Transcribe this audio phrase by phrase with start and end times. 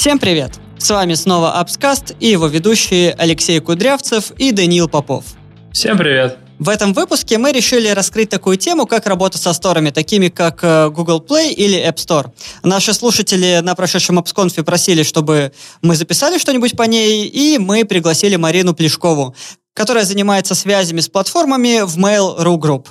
[0.00, 0.52] Всем привет!
[0.78, 5.26] С вами снова Апскаст и его ведущие Алексей Кудрявцев и Даниил Попов.
[5.74, 6.38] Всем привет!
[6.58, 10.88] В этом выпуске мы решили раскрыть такую тему, как работа со сторами, такими как э,
[10.88, 12.32] Google Play или App Store.
[12.62, 15.52] Наши слушатели на прошедшем AppsConf просили, чтобы
[15.82, 19.36] мы записали что-нибудь по ней, и мы пригласили Марину Плешкову,
[19.74, 22.86] которая занимается связями с платформами в Mail.ru Group.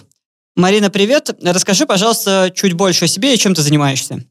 [0.55, 1.35] Марина, привет.
[1.41, 4.23] Расскажи, пожалуйста, чуть больше о себе и чем ты занимаешься.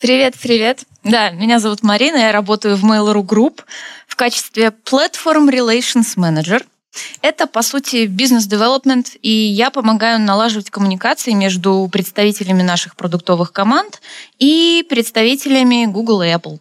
[0.00, 0.84] Привет, привет.
[1.04, 3.60] Да, меня зовут Марина, я работаю в Mail.ru Group
[4.08, 6.64] в качестве Platform Relations Manager.
[7.20, 14.00] Это, по сути, бизнес-девелопмент, и я помогаю налаживать коммуникации между представителями наших продуктовых команд
[14.38, 16.60] и представителями Google и Apple.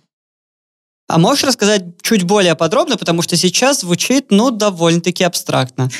[1.09, 5.89] А можешь рассказать чуть более подробно, потому что сейчас звучит, ну, довольно-таки абстрактно.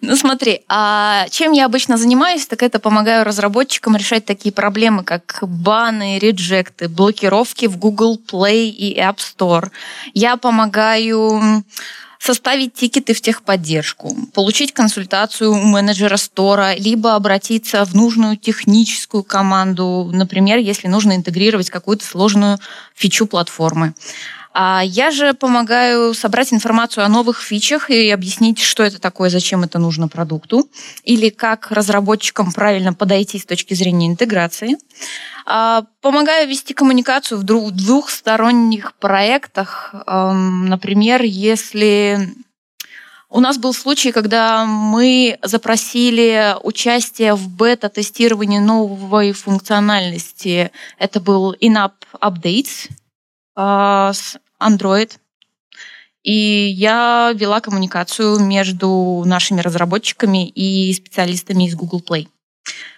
[0.00, 5.40] Ну, смотри, а чем я обычно занимаюсь, так это помогаю разработчикам решать такие проблемы, как
[5.42, 9.70] баны, реджекты, блокировки в Google Play и App Store.
[10.14, 11.64] Я помогаю
[12.22, 20.08] составить тикеты в техподдержку, получить консультацию у менеджера стора, либо обратиться в нужную техническую команду,
[20.12, 22.58] например, если нужно интегрировать какую-то сложную
[22.94, 23.94] фичу платформы.
[24.54, 29.64] А я же помогаю собрать информацию о новых фичах и объяснить, что это такое, зачем
[29.64, 30.68] это нужно продукту,
[31.04, 34.76] или как разработчикам правильно подойти с точки зрения интеграции.
[35.46, 39.94] А, помогаю вести коммуникацию в двухсторонних проектах.
[40.06, 42.34] Например, если
[43.30, 50.70] у нас был случай, когда мы запросили участие в бета-тестировании новой функциональности.
[50.98, 52.90] Это был in-app updates
[53.54, 54.12] а,
[54.66, 55.12] Android.
[56.22, 62.28] И я вела коммуникацию между нашими разработчиками и специалистами из Google Play.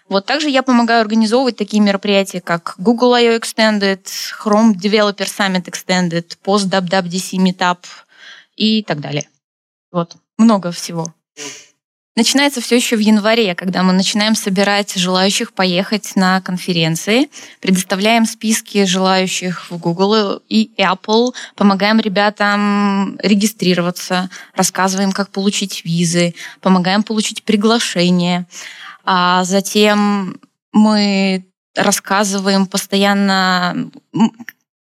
[0.08, 3.36] Вот также я помогаю организовывать такие мероприятия, как Google I.O.
[3.36, 4.04] Extended,
[4.42, 7.78] Chrome Developer Summit Extended, Post WWDC Meetup
[8.56, 9.26] и так далее.
[9.90, 11.14] Вот, много всего.
[12.16, 17.28] Начинается все еще в январе, когда мы начинаем собирать желающих поехать на конференции,
[17.60, 27.02] предоставляем списки желающих в Google и Apple, помогаем ребятам регистрироваться, рассказываем, как получить визы, помогаем
[27.02, 28.46] получить приглашение.
[29.04, 30.40] А затем
[30.72, 33.90] мы рассказываем постоянно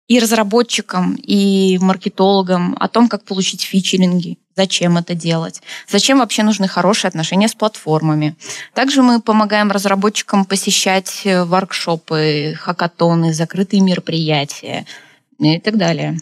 [0.06, 6.68] и разработчикам, и маркетологам о том, как получить фичеринги, зачем это делать, зачем вообще нужны
[6.68, 8.36] хорошие отношения с платформами.
[8.74, 14.86] Также мы помогаем разработчикам посещать э, воркшопы, хакатоны, закрытые мероприятия
[15.38, 16.18] и так далее.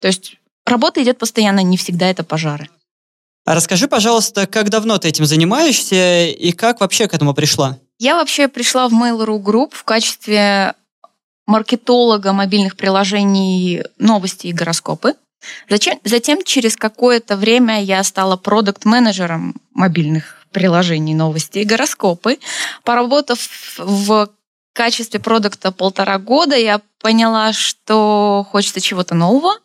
[0.00, 2.68] То есть работа идет постоянно, не всегда это пожары.
[3.44, 7.78] А расскажи, пожалуйста, как давно ты этим занимаешься и как вообще к этому пришла?
[7.98, 10.74] Я вообще пришла в Mail.ru Group в качестве
[11.46, 15.14] маркетолога мобильных приложений новости и гороскопы.
[15.68, 22.38] Затем, затем через какое-то время я стала продукт-менеджером мобильных приложений новости и гороскопы.
[22.82, 23.38] Поработав
[23.78, 24.30] в
[24.72, 29.58] качестве продукта полтора года, я поняла, что хочется чего-то нового.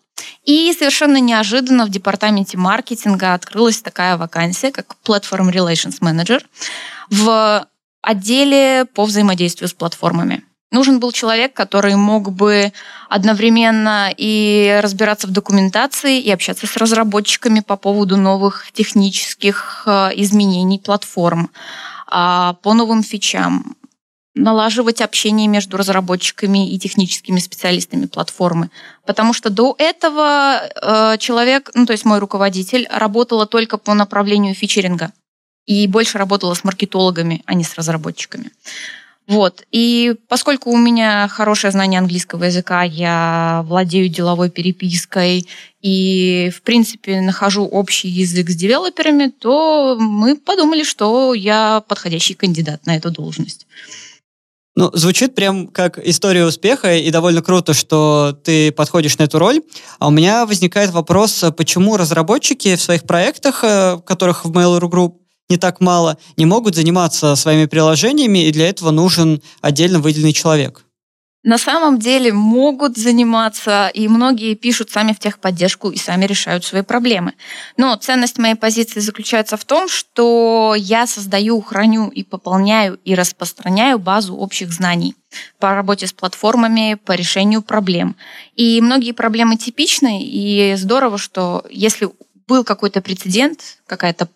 [0.44, 6.44] И совершенно неожиданно в департаменте маркетинга открылась такая вакансия, как Platform Relations Manager
[7.10, 7.68] в
[8.02, 10.44] отделе по взаимодействию с платформами.
[10.72, 12.72] Нужен был человек, который мог бы
[13.10, 20.80] одновременно и разбираться в документации, и общаться с разработчиками по поводу новых технических э, изменений
[20.80, 21.50] платформ,
[22.08, 23.76] а, по новым фичам,
[24.34, 28.70] налаживать общение между разработчиками и техническими специалистами платформы.
[29.06, 34.56] Потому что до этого э, человек, ну то есть мой руководитель, работала только по направлению
[34.56, 35.12] фичеринга
[35.66, 38.52] и больше работала с маркетологами, а не с разработчиками.
[39.28, 39.64] Вот.
[39.72, 45.48] И поскольку у меня хорошее знание английского языка, я владею деловой перепиской
[45.82, 52.86] и, в принципе, нахожу общий язык с девелоперами, то мы подумали, что я подходящий кандидат
[52.86, 53.68] на эту должность.
[54.76, 59.62] Ну, звучит прям как история успеха, и довольно круто, что ты подходишь на эту роль.
[60.00, 65.14] А у меня возникает вопрос, почему разработчики в своих проектах, э, которых в Mail.ru Group
[65.52, 70.84] не так мало, не могут заниматься своими приложениями, и для этого нужен отдельно выделенный человек.
[71.44, 76.84] На самом деле могут заниматься, и многие пишут сами в техподдержку и сами решают свои
[76.84, 77.34] проблемы.
[77.78, 83.98] Но ценность моей позиции заключается в том, что я создаю, храню и пополняю и распространяю
[83.98, 85.16] базу общих знаний
[85.58, 88.16] по работе с платформами, по решению проблем.
[88.56, 92.10] И многие проблемы типичны, и здорово, что если
[92.48, 94.28] был какой-то прецедент, какая-то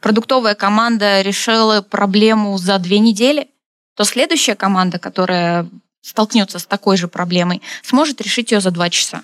[0.00, 3.48] продуктовая команда решила проблему за две недели,
[3.96, 5.68] то следующая команда, которая
[6.02, 9.22] столкнется с такой же проблемой, сможет решить ее за два часа.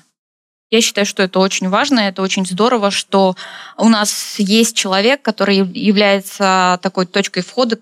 [0.70, 3.36] Я считаю, что это очень важно, это очень здорово, что
[3.78, 7.78] у нас есть человек, который является такой точкой входа,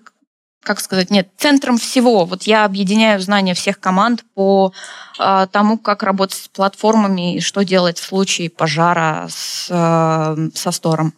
[0.63, 2.25] как сказать, нет, центром всего.
[2.25, 4.73] Вот я объединяю знания всех команд по
[5.19, 10.71] э, тому, как работать с платформами и что делать в случае пожара с, э, со
[10.71, 11.13] стором.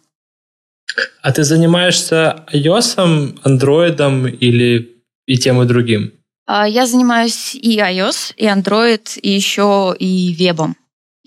[1.22, 6.12] А ты занимаешься iOS, Android или и тем, и другим?
[6.46, 10.76] А, я занимаюсь и iOS, и Android, и еще и вебом.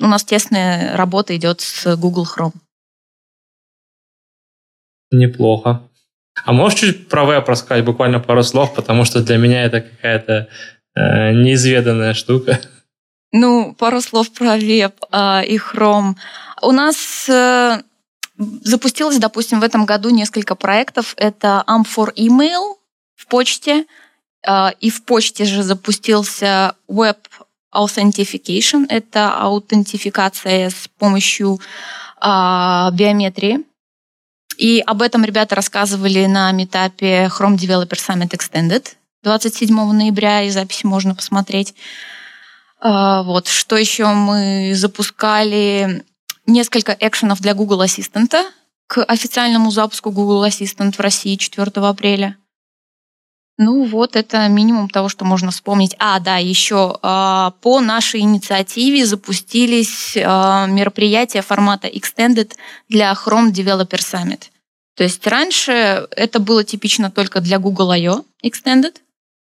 [0.01, 2.54] У нас тесная работа идет с Google Chrome.
[5.12, 5.83] Неплохо.
[6.45, 10.50] А можешь чуть про веб рассказать, буквально пару слов, потому что для меня это какая-то
[10.95, 12.60] э, неизведанная штука.
[13.31, 16.15] Ну, пару слов про веб э, и Chrome.
[16.62, 17.81] У нас э,
[18.38, 21.13] запустилось, допустим, в этом году несколько проектов.
[21.18, 22.75] Это AMP4 Email
[23.15, 23.85] в почте,
[24.45, 27.18] э, и в почте же запустился Web
[27.74, 28.85] Authentication.
[28.89, 31.59] Это аутентификация с помощью
[32.21, 33.62] э, биометрии.
[34.57, 38.88] И об этом ребята рассказывали на метапе Chrome Developer Summit Extended
[39.24, 41.74] 27 ноября, и записи можно посмотреть.
[42.79, 46.03] А, вот, что еще мы запускали
[46.45, 48.44] несколько экшенов для Google Ассистента
[48.88, 52.38] к официальному запуску Google Assistant в России 4 апреля.
[53.57, 55.95] Ну вот, это минимум того, что можно вспомнить.
[56.00, 62.54] А, да, еще а, по нашей инициативе запустились а, мероприятия формата Extended
[62.89, 64.46] для Chrome Developer Summit.
[64.96, 68.25] То есть раньше это было типично только для Google I.O.
[68.44, 68.96] Extended,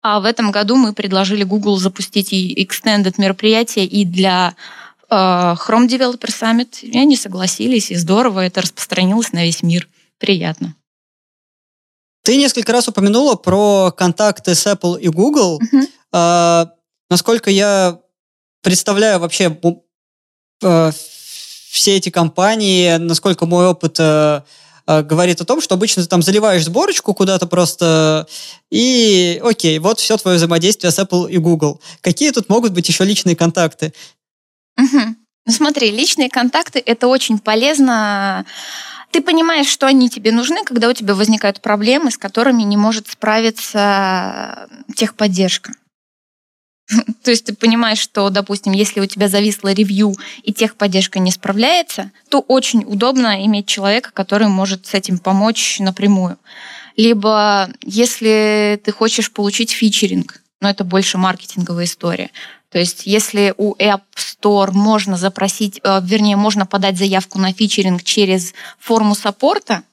[0.02, 5.88] а в этом году мы предложили Google запустить и Extended мероприятие и для э, Chrome
[5.88, 6.80] Developer Summit.
[6.82, 9.88] И они согласились, и здорово, это распространилось на весь мир.
[10.18, 10.76] Приятно.
[12.24, 15.60] Ты несколько раз упомянула про контакты с Apple и Google.
[15.62, 15.88] Uh-huh.
[16.12, 16.72] А,
[17.10, 18.00] насколько я
[18.62, 19.58] представляю вообще
[20.64, 24.44] а, все эти компании, насколько мой опыт а,
[24.86, 28.28] говорит о том, что обычно ты там заливаешь сборочку куда-то просто,
[28.72, 31.80] и окей, вот все твое взаимодействие с Apple и Google.
[32.02, 33.94] Какие тут могут быть еще личные контакты?
[34.80, 35.16] Угу.
[35.46, 38.46] Ну смотри, личные контакты это очень полезно
[39.12, 43.08] ты понимаешь, что они тебе нужны, когда у тебя возникают проблемы, с которыми не может
[43.08, 45.74] справиться техподдержка.
[47.24, 52.12] То есть ты понимаешь, что, допустим, если у тебя зависло ревью и техподдержка не справляется,
[52.30, 56.38] то очень удобно иметь человека, который может с этим помочь напрямую.
[56.96, 62.32] Либо если ты хочешь получить фичеринг, но это больше маркетинговая история,
[62.72, 68.04] то есть если у App Store можно запросить, э, вернее, можно подать заявку на фичеринг
[68.04, 69.84] через форму саппорта,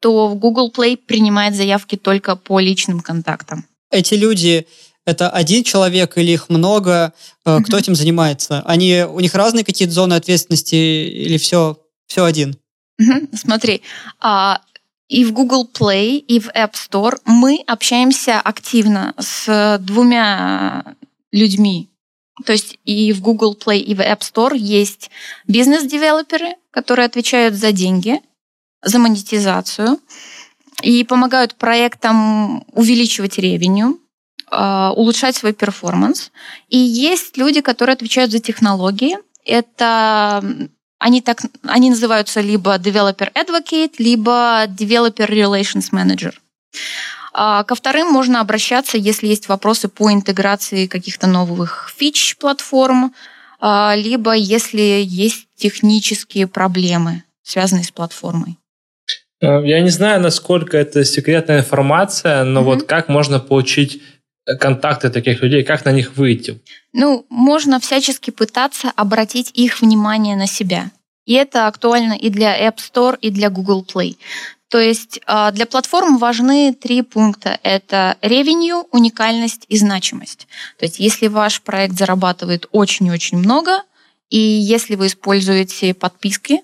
[0.00, 3.66] то в Google Play принимает заявки только по личным контактам.
[3.90, 4.66] Эти люди
[5.04, 7.12] это один человек или их много?
[7.44, 7.62] Mm-hmm.
[7.62, 8.62] Кто этим занимается?
[8.64, 12.56] Они, у них разные какие-то зоны ответственности или все, все один?
[13.00, 13.36] Mm-hmm.
[13.36, 13.82] Смотри,
[14.20, 14.60] а,
[15.08, 20.94] и в Google Play, и в App Store мы общаемся активно с двумя
[21.32, 21.88] людьми.
[22.46, 25.10] То есть и в Google Play, и в App Store есть
[25.46, 28.20] бизнес-девелоперы, которые отвечают за деньги,
[28.82, 29.98] за монетизацию
[30.82, 33.98] и помогают проектам увеличивать ревеню,
[34.50, 36.32] а, улучшать свой перформанс.
[36.68, 39.18] И есть люди, которые отвечают за технологии.
[39.44, 40.42] Это
[40.98, 46.34] они так они называются либо developer advocate, либо developer relations manager.
[47.32, 53.14] А ко вторым можно обращаться, если есть вопросы по интеграции каких-то новых фич платформ,
[53.60, 58.56] а, либо если есть технические проблемы, связанные с платформой.
[59.40, 62.64] Э, я не знаю, насколько это секретная информация, но mm-hmm.
[62.64, 64.02] вот как можно получить
[64.58, 66.60] контакты таких людей, как на них выйти?
[66.92, 70.90] Ну, можно всячески пытаться обратить их внимание на себя.
[71.26, 74.16] И это актуально и для App Store, и для Google Play.
[74.70, 77.58] То есть а, для платформ важны три пункта.
[77.64, 80.46] Это ревенью, уникальность и значимость.
[80.78, 83.82] То есть если ваш проект зарабатывает очень-очень много,
[84.30, 86.60] и если вы используете подписки,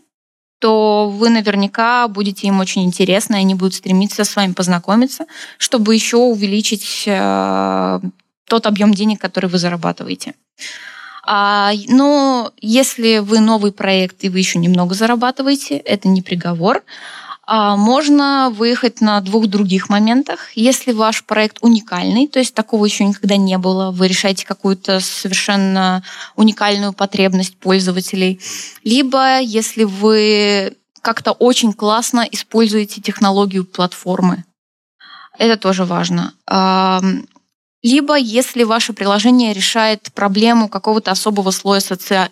[0.60, 5.26] то вы наверняка будете им очень интересны, и они будут стремиться с вами познакомиться,
[5.58, 8.00] чтобы еще увеличить э,
[8.48, 10.34] тот объем денег, который вы зарабатываете.
[11.25, 16.84] А, но если вы новый проект и вы еще немного зарабатываете, это не приговор.
[17.48, 20.50] А, можно выехать на двух других моментах.
[20.56, 26.02] Если ваш проект уникальный, то есть такого еще никогда не было, вы решаете какую-то совершенно
[26.34, 28.40] уникальную потребность пользователей,
[28.82, 34.44] либо если вы как-то очень классно используете технологию платформы.
[35.38, 36.32] Это тоже важно.
[37.82, 42.28] либо если ваше приложение решает проблему какого-то особого слоя соци...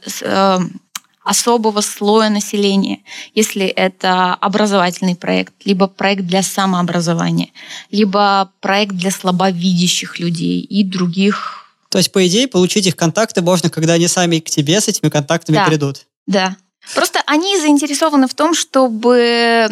[1.25, 3.01] Э, особого слоя населения,
[3.35, 7.51] если это образовательный проект, либо проект для самообразования,
[7.91, 11.67] либо проект для слабовидящих людей и других.
[11.89, 15.09] То есть, по идее, получить их контакты можно, когда они сами к тебе с этими
[15.09, 15.67] контактами да.
[15.67, 16.07] придут.
[16.27, 16.57] Да.
[16.95, 19.69] Просто они заинтересованы в том, чтобы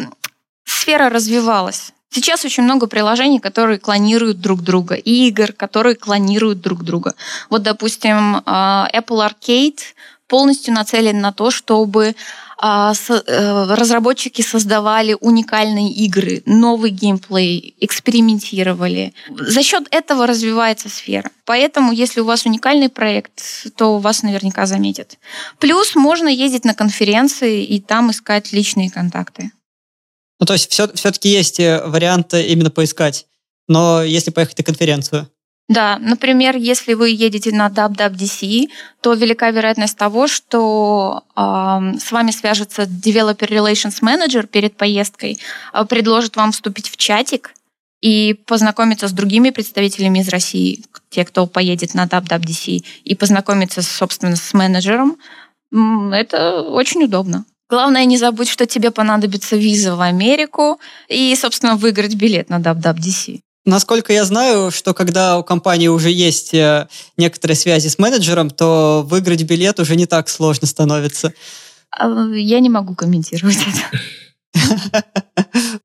[0.65, 1.93] сфера развивалась.
[2.09, 7.15] Сейчас очень много приложений, которые клонируют друг друга, и игр, которые клонируют друг друга.
[7.49, 9.79] Вот, допустим, а, Apple Arcade
[10.27, 12.15] полностью нацелен на то, чтобы
[12.57, 19.13] а, э, разработчики создавали уникальные игры, новый геймплей, экспериментировали.
[19.29, 21.29] За счет этого развивается сфера.
[21.45, 23.41] Поэтому, если у вас уникальный проект,
[23.75, 25.17] то вас наверняка заметят.
[25.59, 29.51] Плюс можно ездить на конференции и там искать личные контакты.
[30.39, 33.25] Ну, то есть все, все-таки есть э, варианты именно поискать.
[33.67, 35.29] Но если поехать на конференцию,
[35.69, 38.69] да, например, если вы едете на WWDC,
[39.01, 45.39] то велика вероятность того, что э, с вами свяжется Developer Relations Manager перед поездкой,
[45.73, 47.53] э, предложит вам вступить в чатик
[48.01, 54.35] и познакомиться с другими представителями из России, те, кто поедет на WWDC, и познакомиться, собственно,
[54.35, 55.17] с менеджером.
[55.71, 57.45] Это очень удобно.
[57.69, 63.39] Главное, не забудь, что тебе понадобится виза в Америку и, собственно, выиграть билет на WWDC.
[63.65, 69.05] Насколько я знаю, что когда у компании уже есть э, некоторые связи с менеджером, то
[69.07, 71.33] выиграть билет уже не так сложно становится.
[71.91, 73.59] А, я не могу комментировать
[74.53, 74.81] это.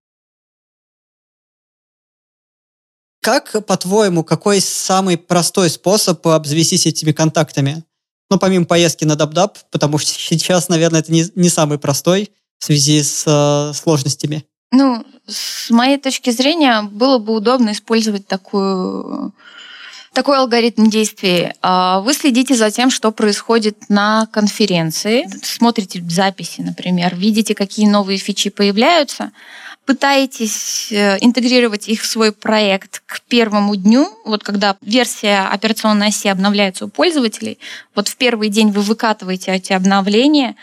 [3.20, 7.84] Как, по-твоему, какой самый простой способ обзавестись этими контактами?
[8.30, 12.64] Ну, помимо поездки на DubDub, потому что сейчас, наверное, это не, не самый простой в
[12.64, 14.46] связи с э, сложностями.
[14.72, 19.32] Ну, с моей точки зрения, было бы удобно использовать такую
[20.12, 21.52] такой алгоритм действий.
[21.62, 28.18] А, вы следите за тем, что происходит на конференции, смотрите записи, например, видите, какие новые
[28.18, 29.30] фичи появляются,
[29.86, 36.28] пытаетесь э, интегрировать их в свой проект к первому дню, вот когда версия операционной оси
[36.28, 37.58] обновляется у пользователей,
[37.94, 40.56] вот в первый день вы выкатываете эти обновления,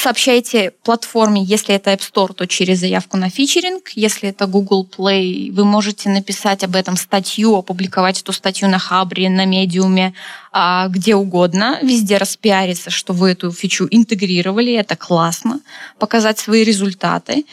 [0.00, 3.88] Сообщайте платформе, если это App Store, то через заявку на фичеринг.
[3.96, 9.28] Если это Google Play, вы можете написать об этом статью, опубликовать эту статью на Хабре,
[9.28, 10.14] на Медиуме,
[10.52, 11.80] а, где угодно.
[11.82, 15.62] Везде распиариться, что вы эту фичу интегрировали, это классно.
[15.98, 17.44] Показать свои результаты.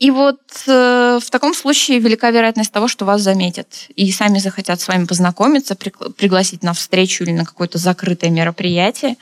[0.00, 4.80] И вот э, в таком случае велика вероятность того, что вас заметят и сами захотят
[4.80, 9.16] с вами познакомиться, пригласить на встречу или на какое-то закрытое мероприятие.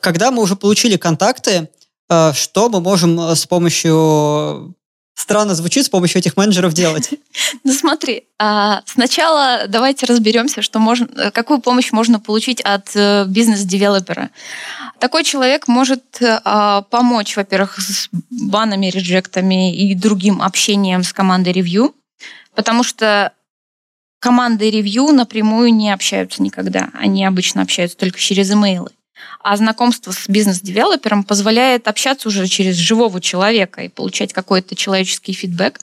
[0.00, 1.68] Когда мы уже получили контакты,
[2.08, 4.74] что мы можем э, с помощью
[5.16, 7.10] странно звучит с помощью этих менеджеров делать?
[7.64, 14.30] Ну смотри, а, сначала давайте разберемся, что можно, какую помощь можно получить от э, бизнес-девелопера.
[15.00, 21.94] Такой человек может а, помочь, во-первых, с банами, реджектами и другим общением с командой ревью,
[22.54, 23.32] потому что
[24.18, 26.88] команды ревью напрямую не общаются никогда.
[26.94, 28.90] Они обычно общаются только через имейлы.
[29.40, 35.80] А знакомство с бизнес-девелопером позволяет общаться уже через живого человека и получать какой-то человеческий фидбэк.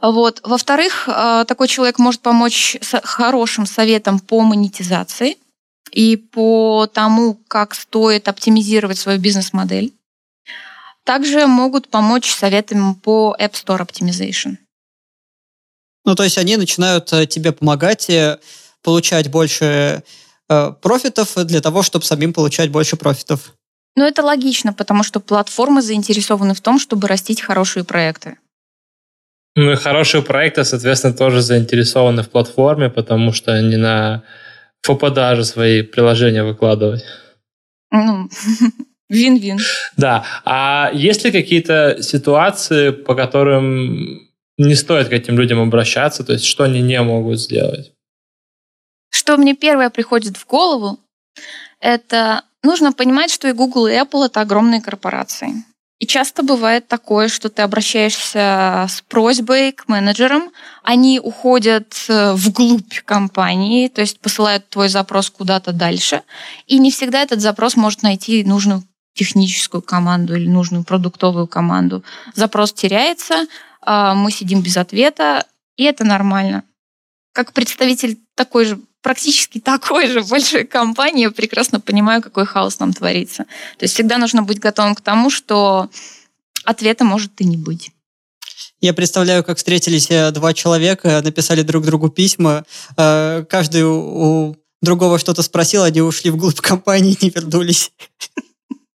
[0.00, 0.40] Вот.
[0.42, 5.36] Во-вторых, э, такой человек может помочь с хорошим советом по монетизации
[5.92, 9.92] и по тому, как стоит оптимизировать свою бизнес-модель.
[11.04, 14.56] Также могут помочь советами по App Store Optimization.
[16.04, 18.38] Ну, то есть они начинают э, тебе помогать э,
[18.82, 20.02] получать больше
[20.52, 23.54] Э, профитов для того, чтобы самим получать больше профитов.
[23.96, 28.36] Ну, это логично, потому что платформы заинтересованы в том, чтобы растить хорошие проекты.
[29.56, 34.22] Ну и хорошие проекты, соответственно, тоже заинтересованы в платформе, потому что они на
[34.82, 37.04] фопродажи свои приложения выкладывать.
[37.90, 38.28] Ну,
[39.10, 39.58] вин-вин.
[39.96, 40.24] Да.
[40.44, 44.28] А есть ли какие-то ситуации, по которым
[44.58, 47.92] не стоит к этим людям обращаться, то есть что они не могут сделать?
[49.22, 50.98] Что мне первое приходит в голову,
[51.78, 55.62] это нужно понимать, что и Google, и Apple— это огромные корпорации.
[56.00, 60.50] И часто бывает такое, что ты обращаешься с просьбой к менеджерам,
[60.82, 66.22] они уходят э, вглубь компании, то есть посылают твой запрос куда-то дальше,
[66.66, 68.82] и не всегда этот запрос может найти нужную
[69.14, 72.02] техническую команду или нужную продуктовую команду.
[72.34, 73.46] Запрос теряется,
[73.82, 76.64] а мы сидим без ответа, и это нормально.
[77.32, 82.92] Как представитель такой же практически такой же большой компании, я прекрасно понимаю, какой хаос там
[82.92, 83.44] творится.
[83.78, 85.90] То есть всегда нужно быть готовым к тому, что
[86.64, 87.90] ответа может и не быть.
[88.80, 92.64] Я представляю, как встретились э, два человека, написали друг другу письма,
[92.96, 97.92] э, каждый у другого что-то спросил, они ушли вглубь компании и не вернулись.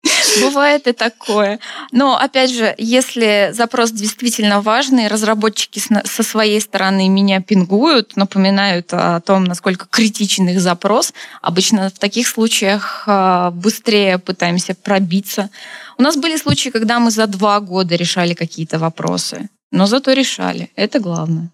[0.40, 1.60] Бывает и такое.
[1.92, 9.20] Но, опять же, если запрос действительно важный, разработчики со своей стороны меня пингуют, напоминают о
[9.20, 11.14] том, насколько критичен их запрос.
[11.40, 15.50] Обычно в таких случаях а, быстрее пытаемся пробиться.
[15.98, 20.70] У нас были случаи, когда мы за два года решали какие-то вопросы, но зато решали.
[20.74, 21.50] Это главное.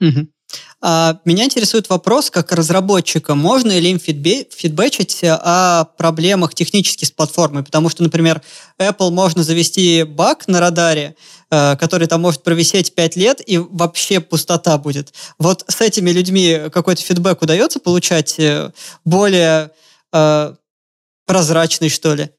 [0.00, 0.26] Угу.
[0.80, 7.62] А, меня интересует вопрос, как разработчика, можно ли им фидбэчить о проблемах технически с платформой?
[7.64, 8.42] Потому что, например,
[8.78, 11.16] Apple можно завести баг на радаре,
[11.50, 15.14] э, который там может провисеть 5 лет, и вообще пустота будет.
[15.38, 18.70] Вот с этими людьми какой-то фидбэк удается получать э,
[19.06, 19.70] более
[20.12, 20.54] э,
[21.24, 22.30] прозрачный, что ли?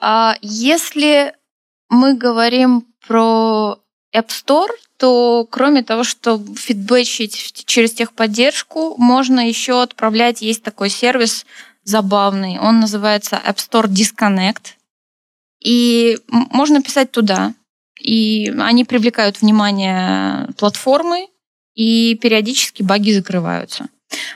[0.00, 1.34] А если
[1.88, 3.80] мы говорим про
[4.14, 4.70] App Store,
[5.00, 11.46] то кроме того, что фидбэчить через техподдержку, можно еще отправлять, есть такой сервис
[11.84, 14.74] забавный, он называется App Store Disconnect,
[15.64, 17.54] и можно писать туда,
[17.98, 21.28] и они привлекают внимание платформы,
[21.74, 23.86] и периодически баги закрываются.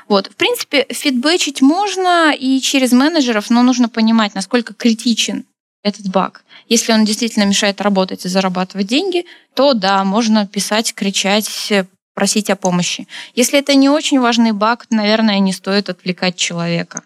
[0.09, 0.29] Вот.
[0.29, 5.45] В принципе, фидбэчить можно и через менеджеров, но нужно понимать, насколько критичен
[5.85, 6.43] этот баг.
[6.69, 11.73] Если он действительно мешает работать и зарабатывать деньги, то да, можно писать, кричать,
[12.15, 13.07] просить о помощи.
[13.35, 17.03] Если это не очень важный баг, наверное, не стоит отвлекать человека.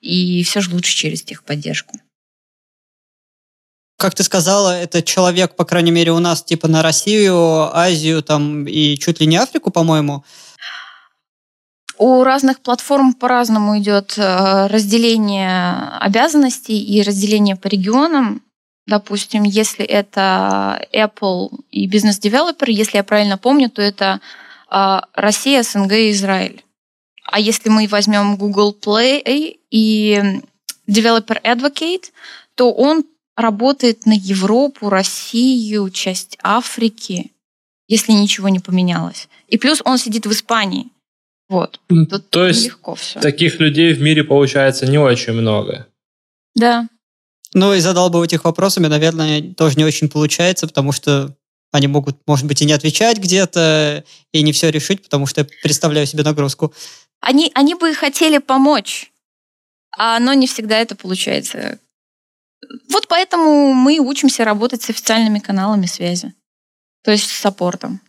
[0.00, 1.98] И все же лучше через техподдержку.
[3.98, 7.36] Как ты сказала, это человек, по крайней мере, у нас типа на Россию,
[7.76, 10.24] Азию там и чуть ли не Африку, по-моему.
[12.06, 18.42] У разных платформ по-разному идет э, разделение обязанностей и разделение по регионам.
[18.86, 24.20] Допустим, если это Apple и бизнес-девелопер, если я правильно помню, то это
[24.70, 26.62] э, Россия, СНГ и Израиль.
[27.24, 30.42] А если мы возьмем Google Play и
[30.86, 32.10] Developer Advocate,
[32.54, 37.32] то он работает на Европу, Россию, часть Африки,
[37.88, 39.26] если ничего не поменялось.
[39.48, 40.90] И плюс он сидит в Испании.
[41.54, 41.80] Вот.
[41.88, 43.20] Тут То есть легко все.
[43.20, 45.86] таких людей в мире получается не очень много.
[46.56, 46.88] Да.
[47.52, 51.32] Ну и задалбывать их вопросами, наверное, тоже не очень получается, потому что
[51.70, 55.46] они могут, может быть, и не отвечать где-то, и не все решить, потому что я
[55.62, 56.74] представляю себе нагрузку.
[57.20, 59.12] Они, они бы хотели помочь,
[59.96, 61.78] а но не всегда это получается.
[62.90, 66.34] Вот поэтому мы учимся работать с официальными каналами связи,
[67.04, 68.00] то есть с саппортом.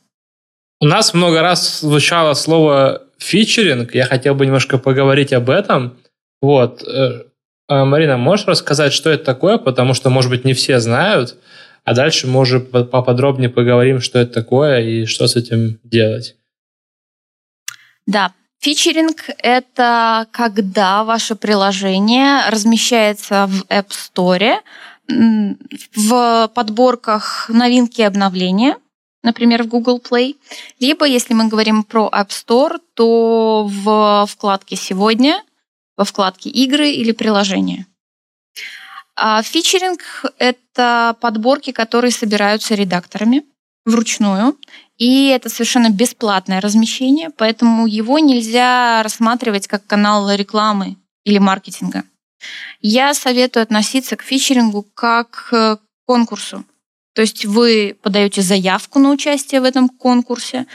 [0.79, 3.95] У нас много раз звучало слово фичеринг.
[3.95, 5.97] Я хотел бы немножко поговорить об этом.
[6.41, 6.84] Вот.
[6.84, 7.23] Э,
[7.67, 9.58] а, Марина, можешь рассказать, что это такое?
[9.58, 11.36] Потому что, может быть, не все знают.
[11.84, 16.36] А дальше мы уже поподробнее поговорим, что это такое и что с этим делать.
[18.08, 24.58] Да, Фичеринг– это когда ваше приложение размещается в App Store
[25.95, 28.78] в подборках новинки и обновления–
[29.25, 30.38] например, в Google Play.
[30.79, 35.43] Либо, если мы говорим про App Store, то в вкладке «Сегодня»,
[35.97, 37.85] во вкладке «Игры» или «Приложения».
[39.17, 40.01] А фичеринг–
[40.38, 43.43] это подборки, которые собираются редакторами
[43.85, 44.57] вручную,
[44.97, 52.03] и это совершенно бесплатное размещение, поэтому его нельзя рассматривать как канал рекламы или маркетинга.
[52.81, 56.63] Я советую относиться к фичерингу как к конкурсу.
[57.15, 60.65] То есть вы подаете заявку на участие в этом конкурсе,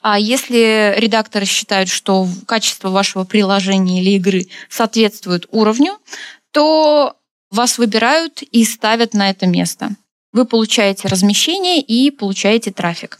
[0.00, 5.98] а если редакторы считают, что качество вашего приложения или игры соответствует уровню,
[6.52, 7.16] то
[7.50, 9.90] вас выбирают и ставят на это место.
[10.32, 13.18] Вы получаете размещение и получаете трафик.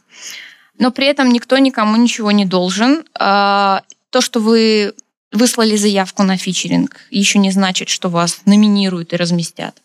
[0.78, 3.04] Но при этом никто никому ничего не должен.
[3.18, 4.94] А, то, что вы
[5.32, 9.76] выслали заявку на фичеринг, еще не значит, что вас номинируют и разместят.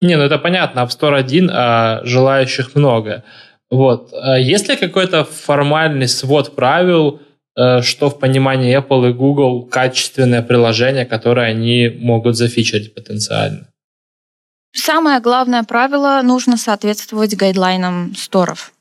[0.00, 3.22] Не, ну это понятно, App Store один, а желающих много.
[3.70, 4.12] Вот.
[4.12, 7.20] А есть ли какой-то формальный свод правил,
[7.56, 13.66] э, что в понимании Apple и Google качественное приложение, которое они могут зафичерить потенциально?
[14.72, 18.72] Самое главное правило– нужно соответствовать гайдлайнам сторов.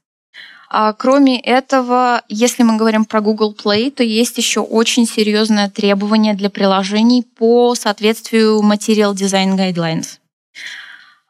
[0.71, 6.36] А кроме этого, если мы говорим про Google Play, то есть еще очень серьезное требование
[6.36, 10.19] для приложений по соответствию Material Design Guidelines.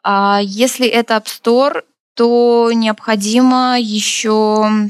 [0.03, 1.83] А если это App Store,
[2.15, 4.89] то необходимо еще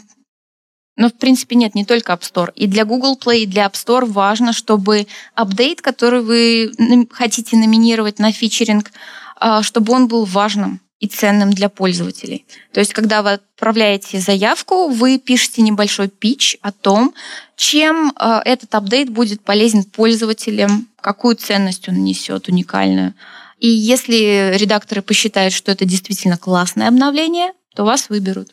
[1.00, 2.52] ну, в принципе, нет, не только App Store.
[2.56, 6.74] И для Google Play, и для App Store важно, чтобы апдейт, который вы
[7.10, 8.91] хотите номинировать на фичеринг,
[9.38, 10.82] а, чтобы он был важным.
[11.00, 12.45] и ценным для пользователей.
[12.74, 17.13] То есть, когда вы отправляете заявку, вы пишете небольшой пич о том,
[17.56, 23.13] чем э, этот апдейт будет полезен пользователям, какую ценность он несет уникальную.
[23.60, 28.50] И если редакторы посчитают, что это действительно классное обновление, то вас выберут.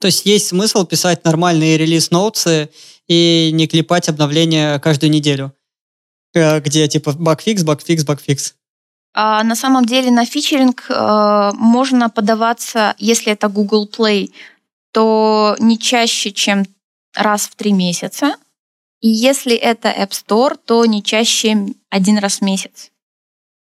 [0.00, 2.70] То есть есть смысл писать нормальные релиз-ноутсы
[3.06, 5.52] и не клепать обновления каждую неделю,
[6.34, 8.54] э, где типа багфикс, багфикс, багфикс.
[9.14, 14.32] А на самом деле на фичеринг э, можно подаваться, если это Google Play,
[14.92, 16.64] то не чаще, чем
[17.14, 18.34] раз в три месяца.
[19.00, 22.91] И если это App Store, то не чаще один раз в месяц.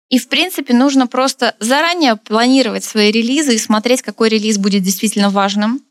[0.10, 5.30] И, в принципе, нужно просто заранее планировать свои релизы и смотреть, какой релиз будет действительно
[5.30, 5.82] важным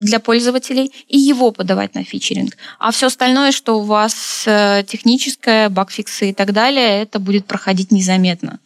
[0.00, 2.56] для пользователей, и его подавать на фичеринг.
[2.78, 7.90] А все остальное, что у вас э, техническое, багфиксы и так далее, это будет проходить
[7.90, 8.60] незаметно.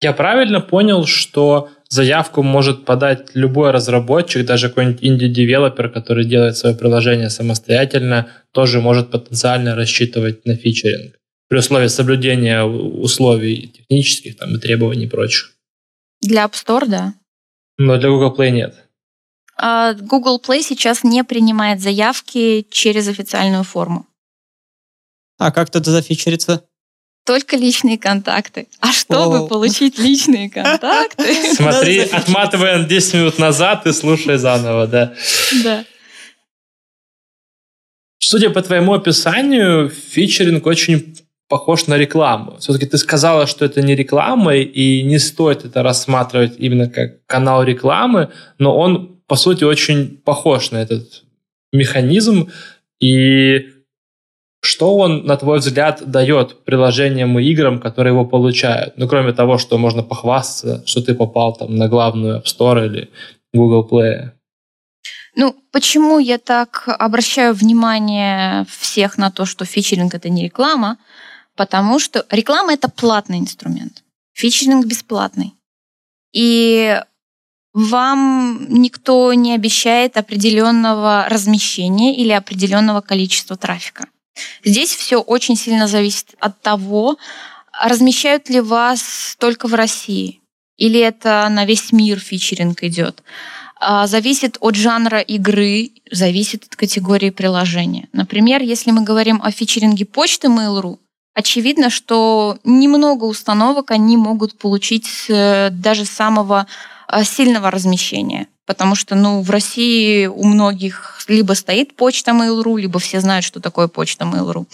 [0.00, 6.76] Я правильно понял, что заявку может подать любой разработчик, даже какой-нибудь инди-девелопер, который делает свое
[6.76, 11.14] приложение самостоятельно, тоже может потенциально рассчитывать на фичеринг
[11.54, 15.52] при условии соблюдения условий технических там, и требований и прочих.
[16.20, 17.14] Для App Store, да.
[17.78, 18.74] Но для Google Play нет.
[19.56, 24.08] А Google Play сейчас не принимает заявки через официальную форму.
[25.38, 26.64] А как это зафичерится?
[27.24, 28.66] только личные контакты.
[28.80, 29.46] А чтобы О.
[29.46, 31.54] получить личные контакты...
[31.54, 35.14] Смотри, отматывая 10 минут назад и слушай заново, да?
[35.62, 35.84] Да.
[38.18, 41.16] Судя по твоему описанию, фичеринг очень
[41.48, 42.56] похож на рекламу.
[42.58, 47.62] Все-таки ты сказала, что это не реклама, и не стоит это рассматривать именно как канал
[47.64, 51.24] рекламы, но он, по сути, очень похож на этот
[51.72, 52.50] механизм,
[53.00, 53.68] и
[54.64, 58.94] что он, на твой взгляд, дает приложениям и играм, которые его получают?
[58.96, 63.10] Ну, кроме того, что можно похвастаться, что ты попал там на главную App Store или
[63.52, 64.30] Google Play.
[65.36, 70.96] Ну, почему я так обращаю внимание всех на то, что фичеринг это не реклама?
[71.56, 75.54] Потому что реклама это платный инструмент, фичеринг бесплатный.
[76.32, 77.00] И
[77.72, 84.06] вам никто не обещает определенного размещения или определенного количества трафика.
[84.64, 87.18] Здесь все очень сильно зависит от того,
[87.72, 90.40] размещают ли вас только в России,
[90.76, 93.22] или это на весь мир фичеринг идет.
[93.80, 98.08] А, зависит от жанра игры, зависит от категории приложения.
[98.12, 100.98] Например, если мы говорим о фичеринге почты Mail.ru,
[101.34, 106.66] очевидно, что немного установок они могут получить э, даже самого
[107.08, 112.98] э, сильного размещения потому что, ну, в России у многих либо стоит почта Mail.ru, либо
[112.98, 114.66] все знают, что такое почта Mail.ru.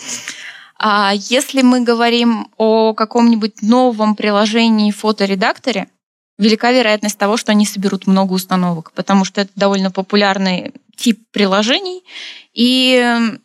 [0.78, 5.88] А если мы говорим о каком-нибудь новом приложении фоторедакторе,
[6.38, 12.02] велика вероятность того, что они соберут много установок, потому что это довольно популярный тип приложений,
[12.54, 13.38] и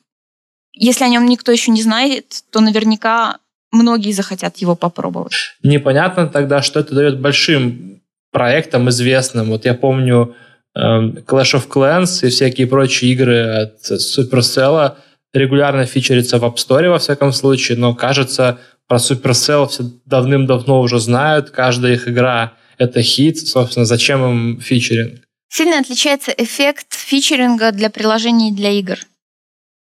[0.75, 3.39] если о нем никто еще не знает, то наверняка
[3.71, 5.33] многие захотят его попробовать.
[5.63, 9.49] Непонятно тогда, что это дает большим проектам известным.
[9.49, 10.35] Вот я помню
[10.75, 14.95] эм, Clash of Clans и всякие прочие игры от Supercell
[15.33, 20.99] регулярно фичерятся в App Store, во всяком случае, но кажется, про Supercell все давным-давно уже
[20.99, 25.21] знают, каждая их игра— это хит, собственно, зачем им фичеринг?
[25.49, 28.97] Сильно отличается эффект featuring а для приложений для игр.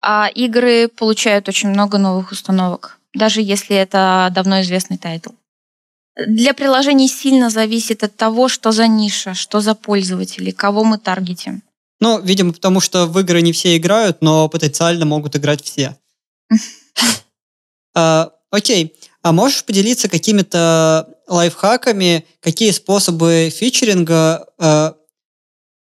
[0.02, 5.30] А игры получают очень много новых установок, даже если это давно известный title.
[6.26, 11.62] Для приложений сильно зависит от того, что за ниша, что за пользователи, кого мы таргетим.
[12.00, 15.96] Ну, видимо, потому что в игры не все играют, но потенциально могут играть все.
[17.94, 18.96] А, окей.
[19.20, 24.94] А можешь поделиться какими-то лайфхаками, какие способы featuring а а,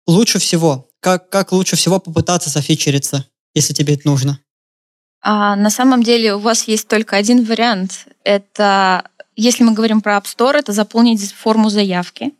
[0.06, 0.88] лучше всего?
[1.00, 3.26] Как, как лучше всего попытаться зафичериться,
[3.58, 4.40] если тебе это нужно?
[5.20, 8.06] А, на самом деле у вас есть только один вариант.
[8.24, 12.32] Это если мы говорим про App Store, это заполнить форму заявки.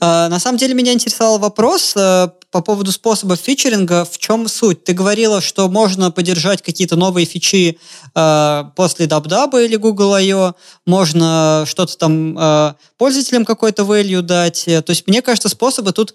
[0.00, 4.04] А, на самом деле меня интересовал вопрос э, по поводу способа фичеринга.
[4.04, 4.84] В чем суть?
[4.84, 7.78] Ты говорила, что можно поддержать какие-то новые фичи
[8.14, 10.54] э, после DubDub или Google I.O.,
[10.86, 14.64] можно что-то там э, пользователям какой-то value дать.
[14.64, 16.14] То есть мне кажется, способы тут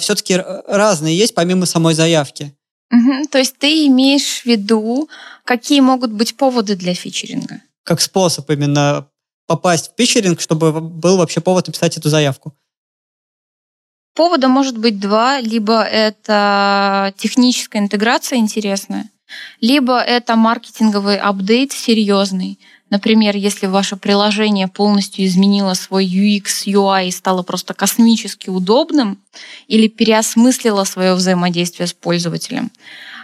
[0.00, 2.54] все-таки разные есть, помимо самой заявки.
[2.92, 5.08] Угу, то есть ты имеешь в виду,
[5.44, 7.60] какие могут быть поводы для фичеринга?
[7.82, 9.08] Как способ именно
[9.46, 12.54] попасть в фичеринг, чтобы был вообще повод написать эту заявку.
[14.14, 15.40] Повода может быть два.
[15.40, 19.10] Либо это техническая интеграция интересная,
[19.60, 22.58] либо это маркетинговый апдейт серьезный.
[22.90, 29.18] Например, если ваше приложение полностью изменило свой UX, UI и стало просто космически удобным,
[29.66, 32.70] или переосмыслило свое взаимодействие с пользователем,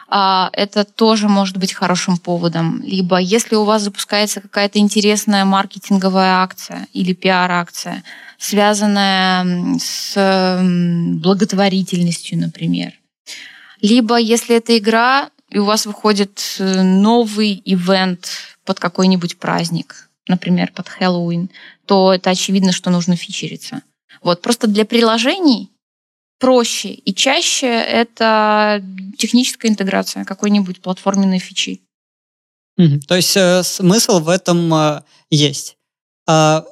[0.08, 2.82] а, это тоже может быть хорошим поводом.
[2.82, 8.02] Либо если у вас запускается какая-то интересная маркетинговая акция или пиар-акция,
[8.40, 10.58] связанная с
[11.22, 12.94] благотворительностью, например.
[13.82, 18.30] Либо если это игра, и у вас выходит э, новый ивент
[18.64, 21.50] под какой-нибудь праздник, например, под Хэллоуин,
[21.86, 23.82] то это очевидно, что нужно фичериться.
[24.22, 25.70] Вот просто для приложений
[26.38, 28.82] проще и чаще это
[29.18, 31.82] техническая интеграция какой-нибудь платформенной фичи.
[33.06, 35.76] То есть э, смысл в этом э, есть.
[36.26, 36.64] А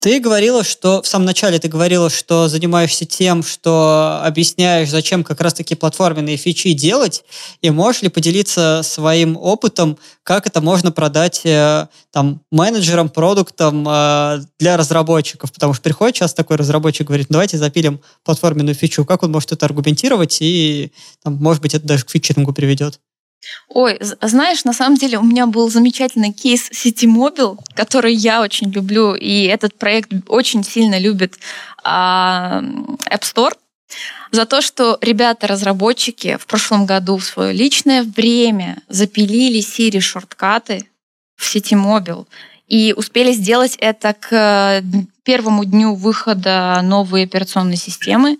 [0.00, 5.42] ты говорила, что в самом начале ты говорила, что занимаешься тем, что объясняешь, зачем как
[5.42, 7.22] раз-таки платформенные фичи делать,
[7.60, 14.40] и можешь ли поделиться своим опытом, как это можно продать э, там менеджерам, продуктам э,
[14.58, 19.32] для разработчиков, потому что приходит часто такой разработчик, говорит, давайте запилим платформенную фичу, как он
[19.32, 23.00] может это аргументировать, и там, может быть, это даже к фичерингу приведет.
[23.68, 29.14] Ой, знаешь, на самом деле у меня был замечательный кейс Citymobil, который я очень люблю,
[29.14, 31.38] и этот проект очень сильно любит
[31.82, 32.62] а,
[33.08, 33.54] App Store
[34.30, 40.88] за то, что ребята-разработчики в прошлом году в свое личное время запилили Siri шорткаты
[41.36, 42.26] в Citymobil
[42.68, 44.82] и успели сделать это к
[45.24, 48.38] первому дню выхода новой операционной системы.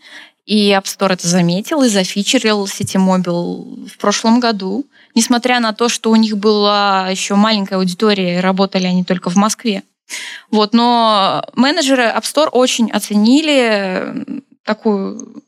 [0.51, 4.85] И App Store это заметил и зафичерил Citymobil в прошлом году,
[5.15, 9.37] несмотря на то, что у них была еще маленькая аудитория, и работали они только в
[9.37, 9.85] Москве.
[10.51, 14.27] Вот, но менеджеры App Store очень оценили
[14.65, 15.41] такую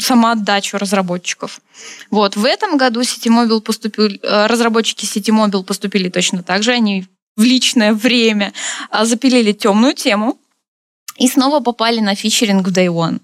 [0.00, 1.60] самоотдачу разработчиков.
[2.08, 2.36] Вот.
[2.36, 6.70] В этом году Citymobil поступил, э, разработчики Citymobil поступили точно так же.
[6.70, 7.04] Они
[7.36, 8.52] в личное время
[8.90, 10.38] а, запилили темную тему
[11.16, 13.18] и снова попали на фичеринг в Day One.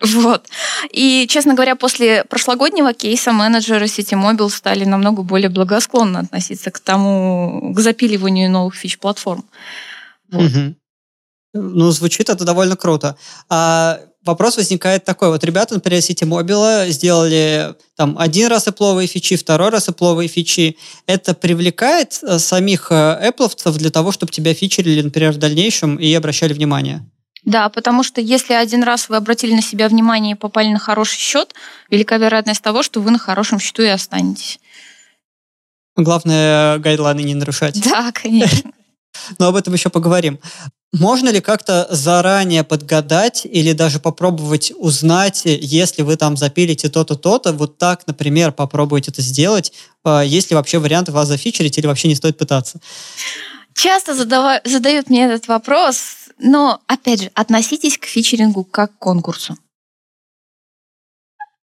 [0.00, 0.46] Вот.
[0.90, 6.78] И, честно говоря, после прошлогоднего кейса менеджеры сети Mobile стали намного более благосклонно относиться к
[6.80, 9.44] тому, к запиливанию новых фич-платформ.
[10.30, 10.50] Вот.
[10.50, 10.74] Угу.
[11.54, 13.16] Ну, звучит это довольно круто.
[13.48, 15.30] А вопрос возникает такой.
[15.30, 20.76] Вот ребята, например, сети Mobile сделали там один раз Apple фичи, второй раз Apple фичи.
[21.06, 26.12] Это привлекает э, самих э, Apple для того, чтобы тебя фичерили, например, в дальнейшем и
[26.12, 27.08] обращали внимание?
[27.46, 31.18] Да, потому что если один раз вы обратили на себя внимание и попали на хороший
[31.18, 31.54] счет,
[31.88, 34.58] велика вероятность того, что вы на хорошем счету и останетесь.
[35.96, 37.80] Главное, гайдлайны не нарушать.
[37.82, 38.72] Да, конечно.
[39.38, 40.40] Но об этом еще поговорим.
[40.92, 47.52] Можно ли как-то заранее подгадать или даже попробовать узнать, если вы там запилите то-то, то-то,
[47.52, 49.72] вот так, например, попробовать это сделать,
[50.04, 52.80] а, есть ли вообще вариант вас зафичерить или вообще не стоит пытаться?
[53.74, 59.56] Часто задают мне этот вопрос, но, опять же, относитесь к фичерингу как к конкурсу.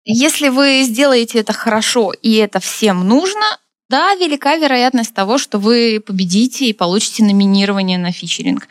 [0.04, 6.00] Если вы сделаете это хорошо и это всем нужно, да, велика вероятность того, что вы
[6.04, 8.68] победите и получите номинирование на фичеринг.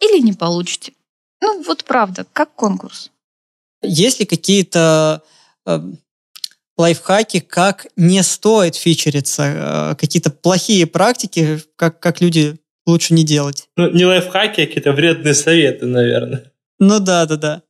[0.00, 0.92] Или не получите.
[1.40, 3.10] Ну, вот правда, как конкурс.
[3.80, 5.22] Есть ли какие-то
[5.66, 5.80] э,
[6.76, 9.42] лайфхаки, как не стоит фичериться,
[9.92, 12.58] э, какие-то плохие практики, как, как люди
[12.88, 13.68] лучше не делать.
[13.76, 16.52] Ну, не лайфхаки, а какие-то вредные советы, наверное.
[16.78, 17.62] Ну да, да, да.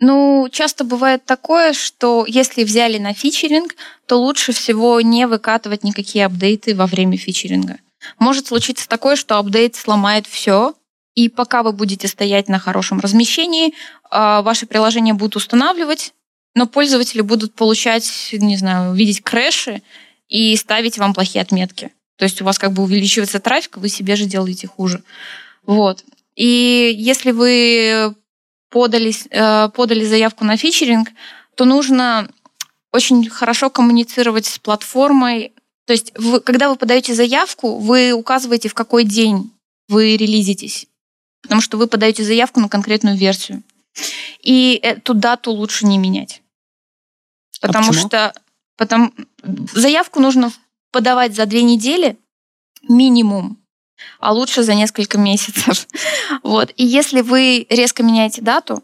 [0.00, 3.74] Ну, часто бывает такое, что если взяли на фичеринг,
[4.06, 7.78] то лучше всего не выкатывать никакие апдейты во время фичеринга.
[8.18, 10.74] Может случиться такое, что апдейт сломает все,
[11.14, 13.72] и пока вы будете стоять на хорошем размещении,
[14.10, 16.12] а, ваши приложения будут устанавливать,
[16.54, 19.82] но пользователи будут получать, не знаю, видеть крэши
[20.28, 21.92] и ставить вам плохие отметки.
[22.16, 25.02] То есть у вас как бы увеличивается трафик, вы себе же делаете хуже.
[25.66, 26.04] Вот.
[26.36, 28.14] И если вы
[28.70, 31.08] подали, э, подали заявку на фичеринг,
[31.54, 32.28] то нужно
[32.92, 35.52] очень хорошо коммуницировать с платформой.
[35.86, 39.50] То есть, вы, когда вы подаете заявку, вы указываете, в какой день
[39.88, 40.86] вы релизитесь.
[41.42, 43.62] Потому что вы подаете заявку на конкретную версию.
[44.40, 46.42] И эту дату лучше не менять.
[47.60, 48.32] Потому а что
[48.76, 49.14] потом,
[49.72, 50.52] заявку нужно
[50.94, 52.16] подавать за две недели
[52.88, 53.58] минимум,
[54.20, 55.88] а лучше за несколько месяцев.
[56.42, 56.72] Вот.
[56.76, 58.82] И если вы резко меняете дату,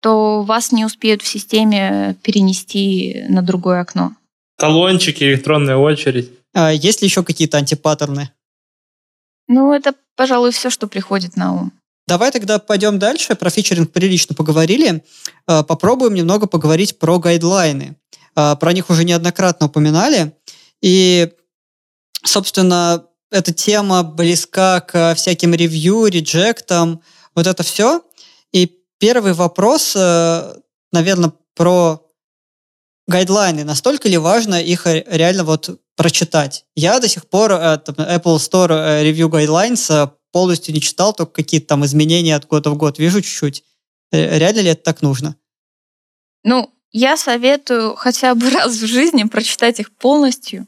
[0.00, 4.12] то вас не успеют в системе перенести на другое окно.
[4.56, 6.30] Талончики, электронная очередь.
[6.54, 8.30] А есть ли еще какие-то антипаттерны?
[9.48, 11.72] Ну, это, пожалуй, все, что приходит на ум.
[12.06, 13.34] Давай тогда пойдем дальше.
[13.34, 15.04] Про фичеринг прилично поговорили.
[15.46, 17.96] А, попробуем немного поговорить про гайдлайны.
[18.34, 20.32] А, про них уже неоднократно упоминали.
[20.82, 21.30] И,
[22.24, 27.02] собственно, эта тема близка к всяким ревью, реджектам,
[27.34, 28.02] вот это все.
[28.52, 30.54] И первый вопрос, э,
[30.92, 32.06] наверное, про
[33.06, 33.64] гайдлайны.
[33.64, 36.64] Настолько ли важно их реально вот прочитать?
[36.74, 41.68] Я до сих пор э, Apple Store э, Review Guidelines полностью не читал, только какие-то
[41.68, 43.64] там изменения от года в год вижу чуть-чуть.
[44.12, 45.36] Реально ли это так нужно?
[46.42, 50.66] Ну, я советую хотя бы раз в жизни прочитать их полностью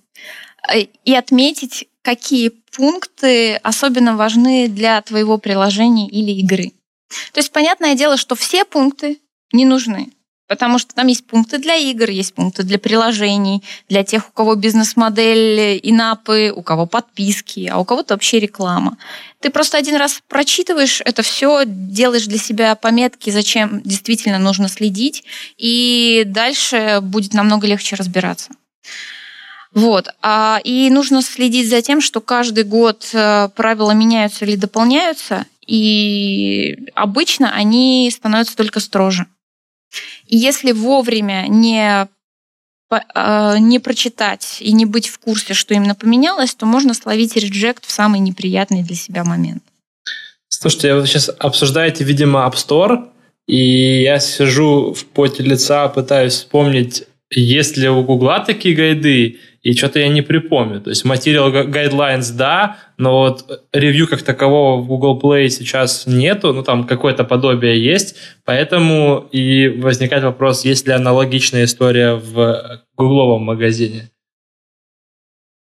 [1.05, 6.73] и отметить, какие пункты особенно важны для твоего приложения или игры.
[7.33, 9.21] То есть, понятное дело, что все пункты
[9.53, 10.11] не нужны,
[10.49, 14.55] потому что там есть пункты для игр, есть пункты для приложений, для тех, у кого
[14.55, 18.97] бизнес-модель, инапы, у кого подписки, а у кого-то вообще реклама.
[19.41, 25.25] Ты просто один раз прочитываешь это все, делаешь для себя пометки, зачем действительно нужно следить,
[25.59, 28.51] и дальше будет намного легче разбираться.
[29.75, 30.09] Вот.
[30.21, 36.91] А, и нужно следить за тем, что каждый год э, правила меняются или дополняются, и
[36.95, 39.27] обычно они становятся только строже.
[40.27, 42.07] И если вовремя не
[42.91, 47.87] э, не прочитать и не быть в курсе, что именно поменялось, то можно словить реджект
[47.87, 49.63] в самый неприятный для себя момент.
[50.49, 53.09] Слушайте, вы сейчас обсуждаете, видимо, App Store,
[53.47, 59.75] и я сижу в поте лица, пытаюсь вспомнить, есть ли у Гугла такие гайды, и
[59.75, 60.81] что-то я не припомню.
[60.81, 66.53] То есть Material Guidelines, да, но вот ревью как такового в Google Play сейчас нету,
[66.53, 73.43] ну там какое-то подобие есть, поэтому и возникает вопрос, есть ли аналогичная история в гугловом
[73.43, 74.11] магазине.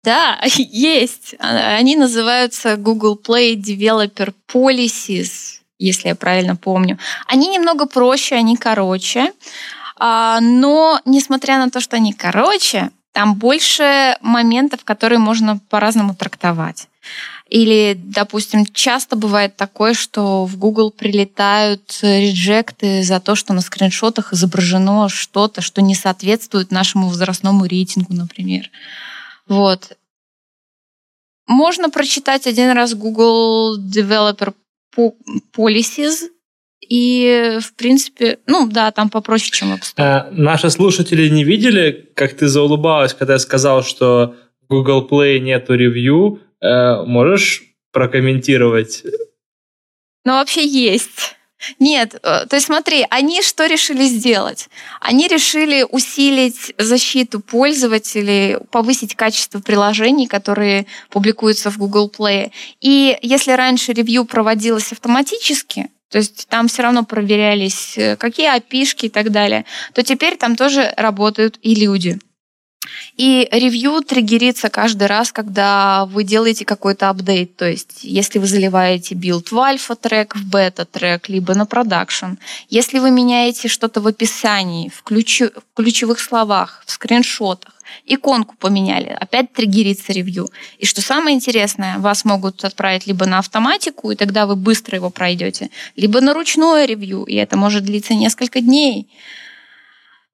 [0.03, 1.35] Да, есть.
[1.39, 6.99] Они называются Google Play Developer Policies, если я правильно помню.
[7.27, 9.33] Они немного проще, они короче.
[9.99, 16.89] А, но, несмотря на то, что они короче, там больше моментов, которые можно по-разному трактовать.
[17.49, 24.33] Или, допустим, часто бывает такое, что в Google прилетают реджекты за то, что на скриншотах
[24.33, 28.71] изображено что-то, что не соответствует нашему возрастному рейтингу, например.
[29.49, 29.97] Вот.
[31.49, 34.55] Можно прочитать один раз Google Developer
[35.53, 36.29] Policies,
[36.91, 39.95] и, в принципе, ну да, там попроще, чем App Store.
[39.99, 45.39] А, наши слушатели не видели, как ты заулыбалась, когда я сказал, что в Google Play
[45.39, 46.41] нету ревью.
[46.61, 49.05] А, можешь прокомментировать?
[50.25, 51.37] Ну, вообще есть.
[51.79, 54.69] Нет, э, то есть смотри, они что решили сделать?
[55.01, 62.51] Они решили усилить защиту пользователей, повысить качество приложений, которые публикуются в Google Play.
[62.81, 68.77] И если раньше ревью проводилось автоматически, то есть там все равно проверялись, э, какие API
[68.77, 72.19] шки и так далее, то теперь там тоже работают и люди.
[73.17, 77.57] И ревью триггерится каждый раз, когда вы делаете какой-то апдейт.
[77.57, 82.35] То есть, если вы заливаете build в альфа-трек, в бета-трек, либо на production.
[82.69, 85.41] Если вы меняете что-то в описании, в, ключ...
[85.41, 87.75] в ключевых словах, в скриншотах,
[88.07, 90.49] иконку поменяли, опять триггерится ревью.
[90.79, 95.11] И что самое интересное, вас могут отправить либо на автоматику, и тогда вы быстро его
[95.11, 99.09] пройдете, либо на ручное ревью, и это может длиться несколько дней.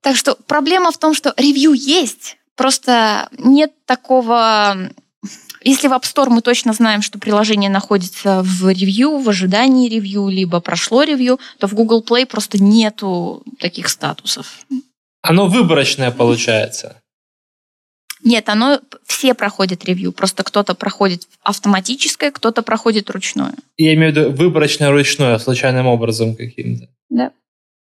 [0.00, 4.76] Так что проблема в том, что ревью есть, Просто нет такого...
[5.62, 10.28] Если в App Store мы точно знаем, что приложение находится в ревью, в ожидании ревью,
[10.28, 14.64] либо прошло ревью, то в Google Play просто нету таких статусов.
[15.22, 17.02] Оно выборочное получается.
[18.22, 20.12] Нет, оно все проходят ревью.
[20.12, 23.54] Просто кто-то проходит автоматическое, кто-то проходит ручное.
[23.76, 26.88] Я имею в виду выборочное ручное, случайным образом каким-то.
[27.10, 27.32] Да.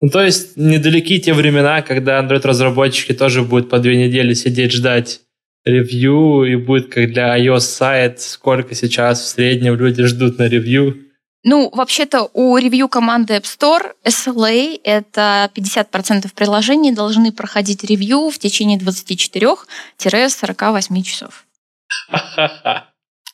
[0.03, 5.21] Ну, то есть недалеки те времена, когда Android-разработчики тоже будут по две недели сидеть ждать
[5.63, 11.05] ревью, и будет как для iOS сайт, сколько сейчас в среднем люди ждут на ревью.
[11.45, 18.37] Ну, вообще-то у ревью команды App Store SLA— это 50% приложений должны проходить ревью в
[18.37, 21.45] течение 24-48 часов.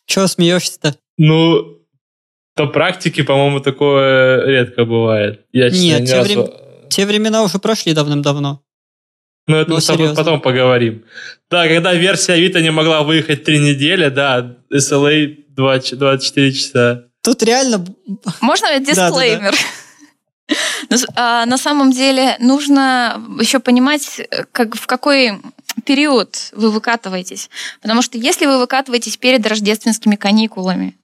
[0.06, 0.96] Чего смеешься-то?
[1.18, 1.79] Ну,
[2.60, 5.46] по практике, по-моему, такое редко бывает.
[5.54, 6.34] Я, Нет, те, разу...
[6.34, 6.48] врем...
[6.90, 8.62] те времена уже прошли давным-давно.
[9.48, 11.06] Ну, это ну, мы с тобой потом поговорим.
[11.50, 17.06] Да, когда версия Авито не могла выехать три недели, да, SLA 24 часа.
[17.24, 17.86] Тут реально...
[18.42, 19.56] Можно дисклеймер?
[21.16, 25.40] А, на самом деле нужно еще понимать, как, в какой
[25.86, 27.50] период вы выкатываетесь.
[27.82, 30.96] Потому что если вы выкатываетесь перед рождественскими каникулами,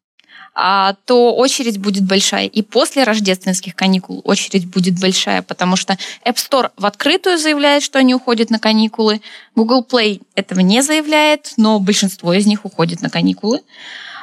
[0.55, 2.45] то очередь будет большая.
[2.45, 7.99] И после рождественских каникул очередь будет большая, потому что App Store в открытую заявляет, что
[7.99, 9.21] они уходят на каникулы.
[9.55, 13.61] Google Play этого не заявляет, но большинство из них уходит на каникулы.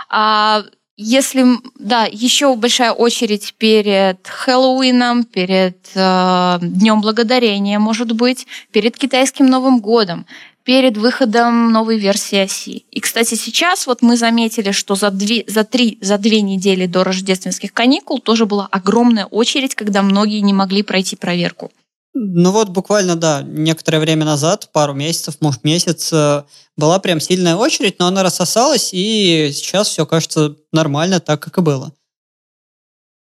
[0.09, 0.65] А
[0.97, 1.45] если,
[1.79, 9.81] да, еще большая очередь перед Хэллоуином, перед э, Днем Благодарения, может быть, перед китайским Новым
[9.81, 10.27] годом,
[10.65, 12.85] перед выходом новой версии оси.
[12.91, 17.05] И, кстати, сейчас вот мы заметили, что за, две, за три, за две недели до
[17.05, 21.71] рождественских каникул тоже была огромная очередь, когда многие не могли пройти проверку.
[22.15, 26.45] Ну вот буквально, да, некоторое время назад, пару месяцев, может месяц, э,
[26.77, 31.63] была прям сильная очередь, но она рассосалась, и сейчас все кажется нормально, так, как и
[31.63, 31.93] было.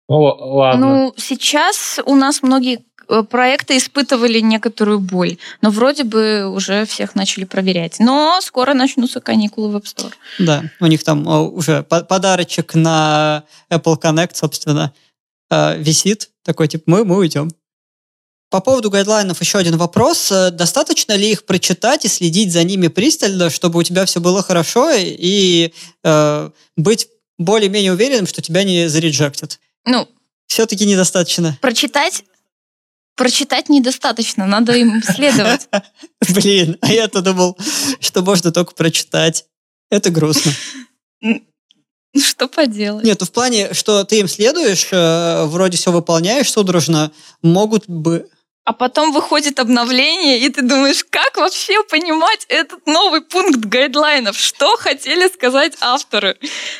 [0.09, 0.86] Ну, ладно.
[0.86, 2.84] Ну, сейчас у нас многие
[3.14, 7.99] э, проекты испытывали некоторую боль, но вроде бы уже всех начали проверять.
[7.99, 10.14] Но скоро начнутся каникулы в App Store.
[10.39, 14.93] Да, у них там уже подарочек на Apple Connect, собственно,
[15.49, 16.30] э, висит.
[16.43, 17.51] Такой, типа, мы, мы уйдем.
[18.53, 20.32] По поводу гайдлайнов еще один вопрос.
[20.32, 24.43] Э, достаточно ли их прочитать и следить за ними пристально, чтобы у тебя все было
[24.43, 27.07] хорошо и э, быть
[27.39, 29.59] более-менее уверенным, что тебя не зареджектят?
[29.86, 30.07] Ну,
[30.45, 31.57] все-таки недостаточно.
[31.61, 32.26] Прочитать
[33.16, 35.68] прочитать недостаточно, надо им следовать.
[36.30, 37.57] Блин, а я-то думал,
[37.99, 39.45] что можно только прочитать.
[39.89, 40.51] Это грустно.
[42.16, 43.03] Что поделать?
[43.03, 47.11] Нет, ну в плане, что ты им следуешь, э, вроде все выполняешь судорожно,
[47.41, 48.30] могут бы
[48.66, 54.38] а потом выходит обновление, и ты думаешь, как вообще понимать этот новый пункт гайдлайнов?
[54.38, 56.38] Что хотели сказать авторы?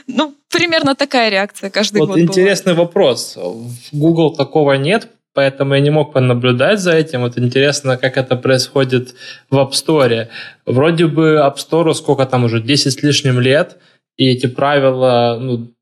[0.08, 2.88] Ну, примерно такая реакция каждый вот год интересный бывает.
[2.88, 3.36] вопрос.
[3.36, 7.22] В Google такого нет, поэтому я не мог понаблюдать за этим.
[7.22, 9.16] Вот интересно, как это происходит
[9.50, 10.28] в App Store.
[10.66, 13.78] Вроде бы App Store сколько там уже, 10 с лишним лет,
[14.18, 15.74] и эти правила ну,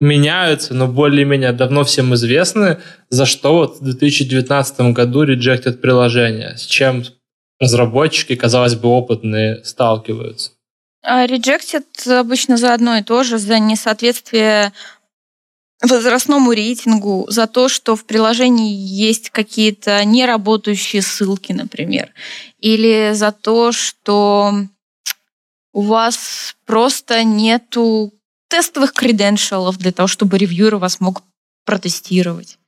[0.00, 2.78] меняются, но более-менее давно всем известны,
[3.10, 7.04] за что вот в 2019 году rejected приложение, с чем
[7.60, 10.52] разработчики, казалось бы, опытные, сталкиваются.
[11.02, 14.72] А rejected обычно за одно и то же, за несоответствие
[15.82, 22.12] возрастному рейтингу, за то, что в приложении есть какие-то неработающие ссылки, например,
[22.58, 24.54] или за то, что
[25.72, 28.12] у вас просто нету
[28.48, 31.22] тестовых креденшалов для того, чтобы ревьюер вас мог
[31.64, 32.58] протестировать.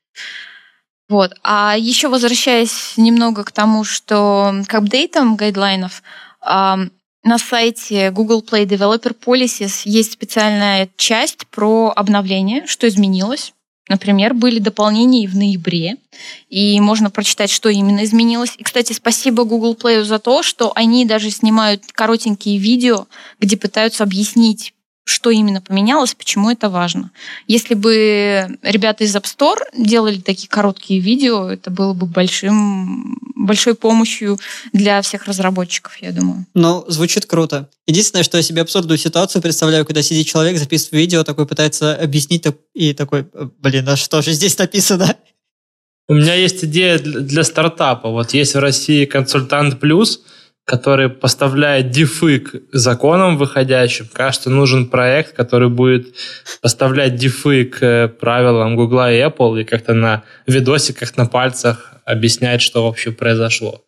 [1.08, 1.32] Вот.
[1.42, 6.02] А еще возвращаясь немного к тому, что к апдейтам гайдлайнов,
[7.22, 13.52] на сайте Google Play Developer Policies есть специальная часть про обновление, что изменилось.
[13.88, 15.96] Например, были дополнения и в ноябре,
[16.48, 18.54] и можно прочитать, что именно изменилось.
[18.56, 23.08] И, кстати, спасибо Google Play за то, что они даже снимают коротенькие видео,
[23.40, 24.74] где пытаются объяснить
[25.04, 27.10] что именно поменялось, почему это важно.
[27.46, 33.74] Если бы ребята из App Store делали такие короткие видео, это было бы большим, большой
[33.74, 34.38] помощью
[34.72, 36.46] для всех разработчиков, я думаю.
[36.54, 37.68] Ну, звучит круто.
[37.86, 42.46] Единственное, что я себе абсурдную ситуацию представляю, когда сидит человек, записывает видео, такой пытается объяснить,
[42.74, 43.26] и такой,
[43.58, 45.16] блин, а что же здесь написано?
[46.08, 48.10] У меня есть идея для стартапа.
[48.10, 50.22] Вот есть в России консультант плюс–
[50.70, 54.06] который поставляет дифы к законам выходящим.
[54.12, 56.14] Кажется, нужен проект, который будет
[56.62, 62.84] поставлять дифы к правилам Google и Apple и как-то на видосиках, на пальцах объяснять, что
[62.84, 63.82] вообще произошло.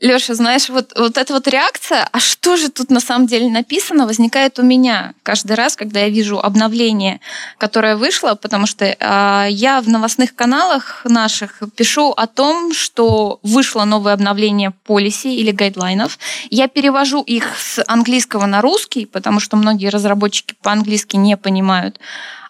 [0.00, 4.06] Леша, знаешь, вот, вот эта вот реакция, а что же тут на самом деле написано,
[4.06, 7.20] возникает у меня каждый раз, когда я вижу обновление,
[7.58, 13.84] которое вышло, потому что э, я в новостных каналах наших пишу о том, что вышло
[13.84, 16.18] новое обновление полиси или гайдлайнов.
[16.48, 22.00] Я перевожу их с английского на русский, потому что многие разработчики по-английски не понимают,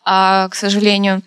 [0.06, 1.22] э, к сожалению.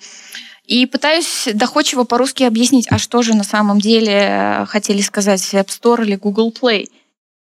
[0.73, 5.67] И пытаюсь доходчиво по-русски объяснить, а что же на самом деле э, хотели сказать App
[5.67, 6.89] Store или Google Play.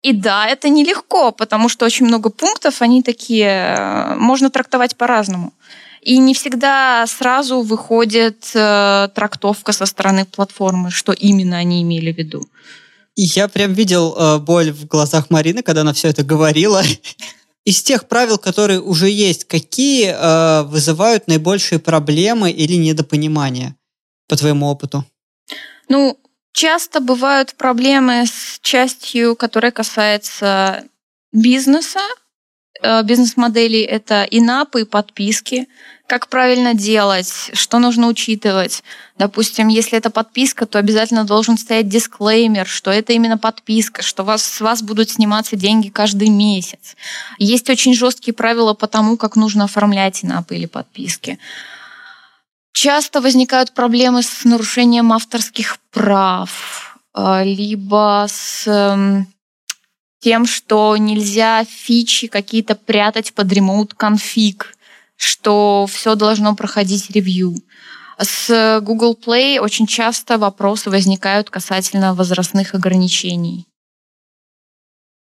[0.02, 5.54] И да, это нелегко, потому что очень много пунктов, они такие, э, можно трактовать по-разному.
[6.02, 12.18] И не всегда сразу выходит э, трактовка со стороны платформы, что именно они имели в
[12.18, 12.44] виду.
[13.16, 16.84] Я прям видел э, боль в глазах Марины, когда она все это говорила.
[17.64, 23.76] Из тех правил, которые уже есть, какие э, вызывают наибольшие проблемы или недопонимания,
[24.28, 25.06] по твоему опыту?
[25.88, 26.18] Ну,
[26.54, 30.86] часто бывают проблемы с частью, которая касается
[31.32, 32.02] бизнеса,
[32.82, 35.68] Э, бизнес-моделей— это инапы и подписки.
[36.12, 38.84] Как правильно делать, что нужно учитывать.
[39.18, 44.44] Допустим, если это подписка, то обязательно должен стоять дисклеймер, что это именно подписка, что вас,
[44.44, 46.98] с вас будут сниматься деньги каждый месяц.
[47.38, 51.40] Есть очень жесткие правила по тому, как нужно оформлять инапы или подписки.
[52.74, 59.28] Часто возникают проблемы с нарушением авторских прав, э, либо с эм,
[60.20, 64.76] тем, что нельзя фичи какие-то прятать под ремоут конфиг,
[65.22, 67.56] что все должно проходить ревью.
[68.20, 73.68] С Google Play очень часто вопросы возникают касательно возрастных ограничений.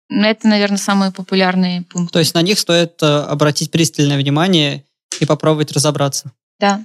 [0.09, 2.13] Это, наверное, самые популярные пункты.
[2.13, 4.85] То есть на них стоит э, обратить пристальное внимание
[5.21, 6.33] и попробовать разобраться.
[6.59, 6.85] Да.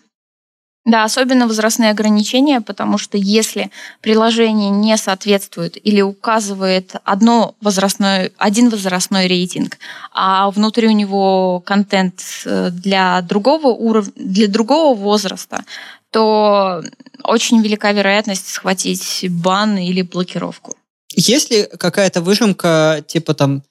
[0.85, 3.71] Да, особенно возрастные ограничения, потому что если
[4.01, 9.77] приложение не соответствует или указывает одно возрастной, один возрастной рейтинг,
[10.11, 15.63] а внутри у него контент э, для другого уровня, для другого возраста,
[16.11, 16.83] то
[17.23, 20.75] очень велика вероятность схватить бан или блокировку.
[21.15, 23.63] Есть ли какая-то выжимка, типа там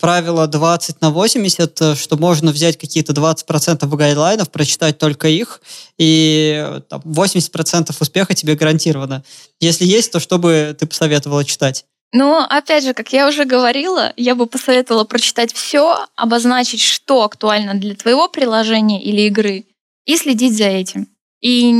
[0.00, 5.60] правило 20 на 80, э, что можно взять какие-то 20% гайдлайнов, прочитать только их,
[5.98, 9.24] и там, 80% успеха тебе гарантировано.
[9.60, 11.84] Если есть, то что бы ты посоветовала читать?
[12.12, 17.74] Ну, опять же, как я уже говорила, я бы посоветовала прочитать все, обозначить, что актуально
[17.74, 19.64] для твоего приложения или игры,
[20.06, 21.08] и следить за этим.
[21.40, 21.70] И,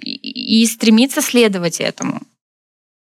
[0.00, 2.22] и стремиться следовать этому.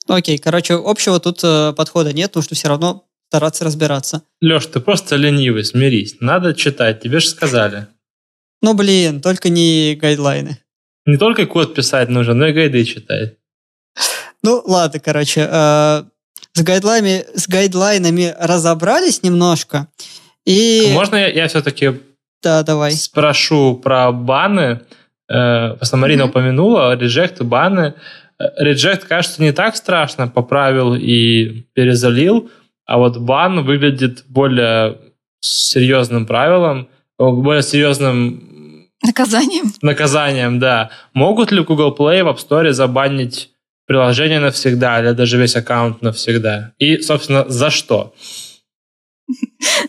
[0.09, 4.23] Окей, короче, общего тут э, подхода нет, потому что все равно стараться разбираться.
[4.43, 6.17] Леш, ты просто ленивый, смирись.
[6.21, 7.87] Надо читать, тебе же сказали.
[8.61, 10.59] Ну, блин, только не гайдлайны.
[11.07, 13.37] Не только код писать нужно, но и гайды читать.
[14.43, 15.49] Ну, ладно, короче.
[15.51, 16.03] Э,
[16.53, 19.89] с, гайдлайнами, с гайдлайнами разобрались немножко.
[20.45, 20.91] И...
[20.93, 22.03] Можно я, я все-таки
[22.43, 22.93] да, давай.
[22.93, 24.83] спрошу про баны?
[25.31, 26.29] Э, просто Марина mm-hmm.
[26.29, 27.95] упомянула, реджект, баны.
[28.59, 32.51] Реджект, кажется, не так страшно, поправил и перезалил.
[32.87, 34.99] А вот бан выглядит более
[35.41, 39.73] серьезным правилом, более серьезным наказанием.
[39.83, 40.91] Наказанием, да.
[41.15, 43.51] Могут ли Google Play в App Store забанить
[43.87, 46.73] приложение навсегда или даже весь аккаунт навсегда?
[46.79, 48.15] И, собственно, за что?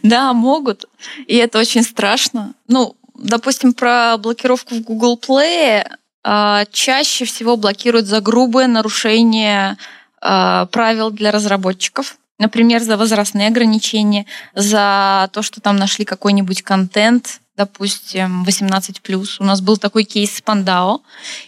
[0.01, 0.85] Да, могут.
[1.27, 2.53] И это очень страшно.
[2.67, 5.85] Ну, допустим, про блокировку в Google Play
[6.23, 9.77] а, чаще всего блокируют за грубое нарушение
[10.21, 12.17] а, правил для разработчиков.
[12.43, 19.37] Например, за возрастные ограничения, за то, что там нашли какой-нибудь контент, допустим, 18+.
[19.39, 21.03] У нас был такой кейс с Пандао.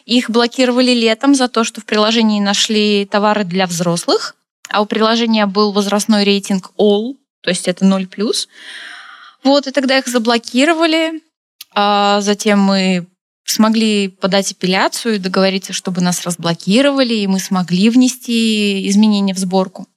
[0.06, 4.38] Их блокировали летом за то, что в приложении нашли товары для взрослых,
[4.70, 8.48] а у приложения был возрастной рейтинг All, то есть это 0+.
[9.44, 11.22] Вот, и тогда их заблокировали.
[11.74, 13.06] А затем мы
[13.44, 19.88] смогли подать апелляцию договориться, чтобы нас разблокировали, и мы смогли внести изменения в сборку.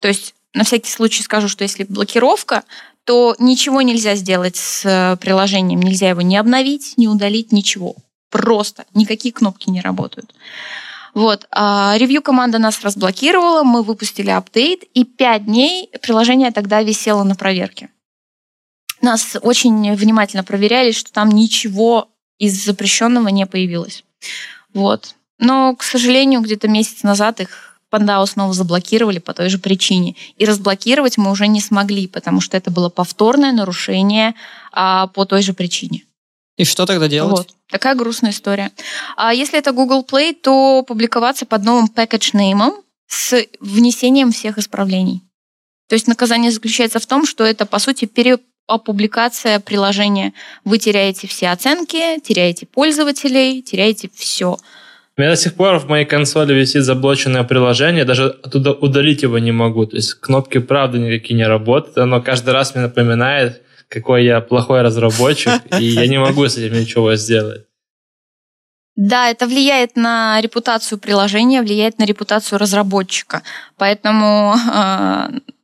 [0.00, 2.64] То есть на всякий случай скажу, что если блокировка,
[3.04, 5.80] то ничего нельзя сделать с э, приложением.
[5.80, 7.96] Нельзя его не обновить, не удалить, ничего.
[8.30, 10.34] Просто никакие кнопки не работают.
[11.14, 11.46] Вот.
[11.50, 17.34] А ревью команда нас разблокировала, мы выпустили апдейт, и пять дней приложение тогда висело на
[17.34, 17.88] проверке.
[19.00, 24.04] Нас очень внимательно проверяли, что там ничего из запрещенного не появилось.
[24.74, 25.14] Вот.
[25.38, 30.14] Но, к сожалению, где-то месяц назад их Пандау снова заблокировали по той же причине.
[30.36, 34.34] И разблокировать мы уже не смогли, потому что это было повторное нарушение
[34.72, 36.04] а, по той же причине.
[36.56, 37.30] И что тогда делать?
[37.30, 37.48] Вот.
[37.70, 38.72] Такая грустная история.
[39.16, 42.74] А если это Google Play, то публиковаться под новым package name,
[43.08, 45.22] с внесением всех исправлений.
[45.88, 50.34] То есть наказание заключается в том, что это, по сути, переопубликация приложения.
[50.64, 54.58] Вы теряете все оценки, теряете пользователей, теряете все.
[55.18, 59.40] У меня до сих пор в моей консоли висит заблоченное приложение, даже оттуда удалить его
[59.40, 59.84] не могу.
[59.84, 61.98] То есть кнопки правда никакие не работают.
[61.98, 66.78] Оно каждый раз мне напоминает, какой я плохой разработчик, и я не могу с этим
[66.78, 67.64] ничего сделать.
[68.94, 73.42] Да, это влияет на репутацию приложения, влияет на репутацию разработчика.
[73.76, 74.54] Поэтому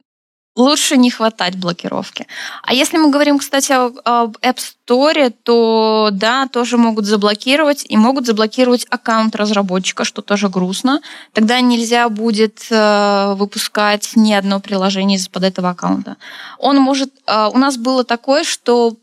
[0.56, 2.26] лучше не хватать блокировки.
[2.62, 8.26] А если мы говорим, кстати, об App Store, то да, тоже могут заблокировать и могут
[8.26, 11.00] заблокировать аккаунт разработчика, что тоже грустно.
[11.32, 16.16] Тогда нельзя будет э, выпускать ни одно приложение из-под этого аккаунта.
[16.58, 17.12] Он может...
[17.26, 18.96] Э, у нас было такое, что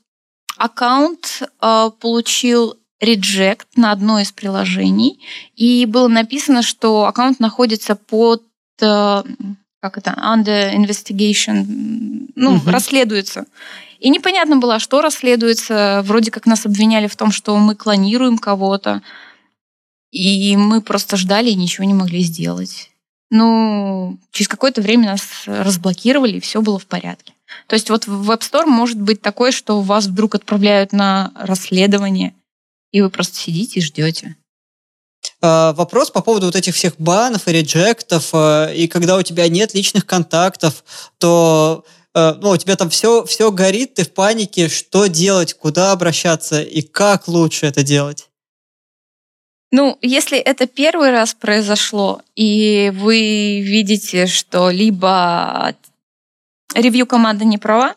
[0.58, 5.20] аккаунт э, получил reject на одно из приложений,
[5.56, 8.44] и было написано, что аккаунт находится под
[9.82, 11.66] как это, under investigation,
[12.36, 12.70] ну, угу.
[12.70, 13.46] расследуется.
[14.00, 16.02] И непонятно было, что расследуется.
[16.06, 19.02] Вроде как нас обвиняли в том, что мы клонируем кого-то.
[20.12, 22.92] И мы просто ждали и ничего не могли сделать.
[23.30, 27.34] Ну, через какое-то время нас разблокировали, и все было в порядке.
[27.68, 32.34] То есть вот в App Store может быть такое, что вас вдруг отправляют на расследование,
[32.92, 34.36] и вы просто сидите и ждете.
[35.42, 39.48] А, вопрос по поводу вот этих всех банов и реджектов, а, и когда у тебя
[39.50, 40.84] нет личных контактов,
[41.18, 41.84] то
[42.14, 46.62] а, ну, у тебя там все, все горит, ты в панике, что делать, куда обращаться
[46.62, 48.30] и как лучше это делать?
[49.72, 55.74] Ну, если это первый раз произошло, и вы видите, что либо
[56.76, 57.96] ревью команды не права,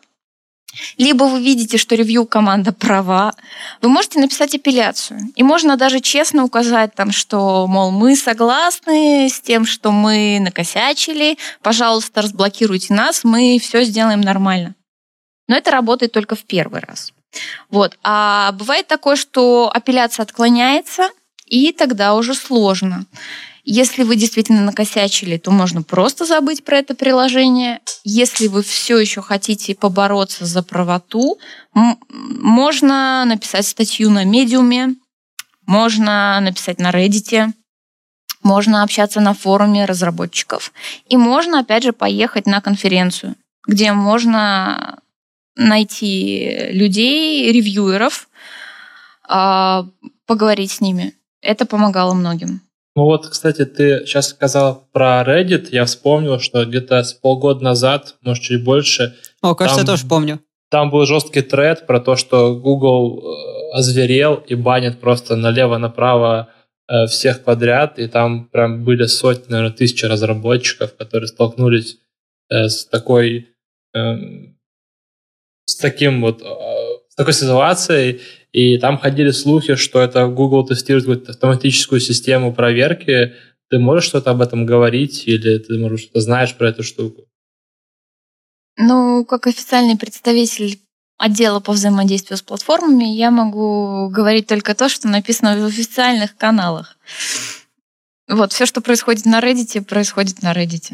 [0.97, 3.33] либо вы видите, что ревью команда права,
[3.81, 5.19] вы можете написать апелляцию.
[5.35, 11.37] И можно даже честно указать там, что, мол, мы согласны с тем, что мы накосячили,
[11.61, 14.75] пожалуйста, разблокируйте нас, мы все сделаем нормально.
[15.47, 17.13] Но это работает только в первый раз.
[17.69, 17.97] Вот.
[18.03, 21.09] А бывает такое, что апелляция отклоняется,
[21.45, 23.05] и тогда уже сложно.
[23.67, 27.79] Если вы действительно накосячили, то можно просто забыть про это приложение.
[28.03, 31.39] Если вы все еще хотите побороться за правоту,
[31.73, 34.95] можно написать статью на медиуме,
[35.65, 37.53] можно написать на Reddit,
[38.43, 40.71] можно общаться на форуме разработчиков.
[41.09, 43.35] И можно, опять же, поехать на конференцию,
[43.65, 44.99] где можно
[45.55, 48.29] найти людей, ревьюеров,
[49.27, 49.87] а,
[50.27, 51.15] поговорить с ними.
[51.41, 52.61] Это помогало многим.
[52.95, 55.67] Ну вот, кстати, ты сейчас сказал про Reddit.
[55.71, 59.15] Я вспомнил, что где-то с полгода назад, может, чуть больше...
[59.41, 60.39] О, кажется, там, я тоже помню.
[60.69, 66.49] Там был жесткий тред про то, что Google э, озверел и банит просто налево-направо
[66.87, 67.99] э, всех подряд.
[67.99, 71.97] И там прям были сотни, наверное, тысячи разработчиков, которые столкнулись
[72.49, 73.49] э, с такой...
[73.93, 74.57] Эм,
[75.67, 76.43] с таким вот
[77.15, 78.19] с такой ситуацией,
[78.55, 83.33] и там ходили слухи, что это Google тестирует какую-то автоматическую систему проверки.
[83.69, 87.25] Ты можешь что-то об этом говорить или ты, может, что-то знаешь про эту штуку?
[88.77, 90.79] Ну, как официальный представитель
[91.17, 96.97] отдела по взаимодействию с платформами, я могу говорить только то, что написано в официальных каналах.
[98.29, 100.93] Вот, все, что происходит на Reddit, происходит на Reddit.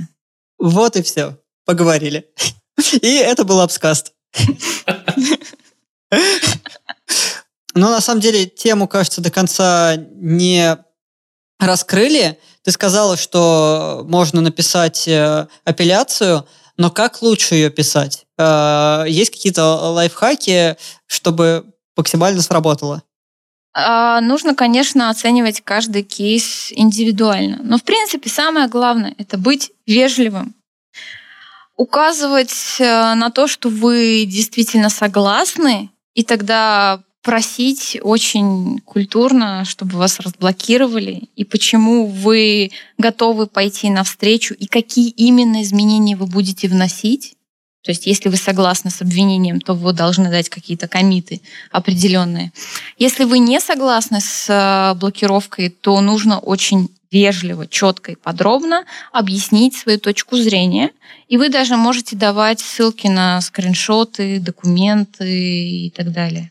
[0.57, 1.37] Вот и все.
[1.65, 2.25] Поговорили.
[3.01, 4.13] И это был обскаст.
[7.73, 10.77] Но на самом деле тему, кажется, до конца не
[11.59, 12.39] раскрыли.
[12.63, 16.45] Ты сказала, что можно написать э, апелляцию,
[16.77, 18.25] но как лучше ее писать?
[18.37, 20.75] Э, есть какие-то лайфхаки,
[21.07, 21.65] чтобы
[21.95, 23.03] максимально сработало?
[23.73, 27.59] А, нужно, конечно, оценивать каждый кейс индивидуально.
[27.63, 30.55] Но, в принципе, самое главное– это быть вежливым.
[31.77, 40.19] Указывать э, на то, что вы действительно согласны, и тогда просить очень культурно, чтобы вас
[40.19, 47.35] разблокировали, и почему вы готовы пойти навстречу, и какие именно изменения вы будете вносить.
[47.83, 51.41] То есть, если вы согласны с обвинением, то вы должны дать какие-то комиты
[51.71, 52.51] определенные.
[52.99, 59.75] Если вы не согласны с э, блокировкой, то нужно очень вежливо, четко и подробно объяснить
[59.75, 60.91] свою точку зрения.
[61.27, 66.50] И вы даже можете давать ссылки на скриншоты, документы и так далее.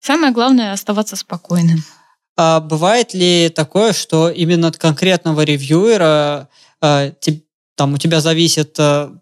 [0.00, 1.82] Самое главное оставаться спокойным.
[2.36, 6.48] А бывает ли такое, что именно от конкретного ревьюера
[6.80, 7.12] а,
[7.74, 9.12] там у тебя зависит а,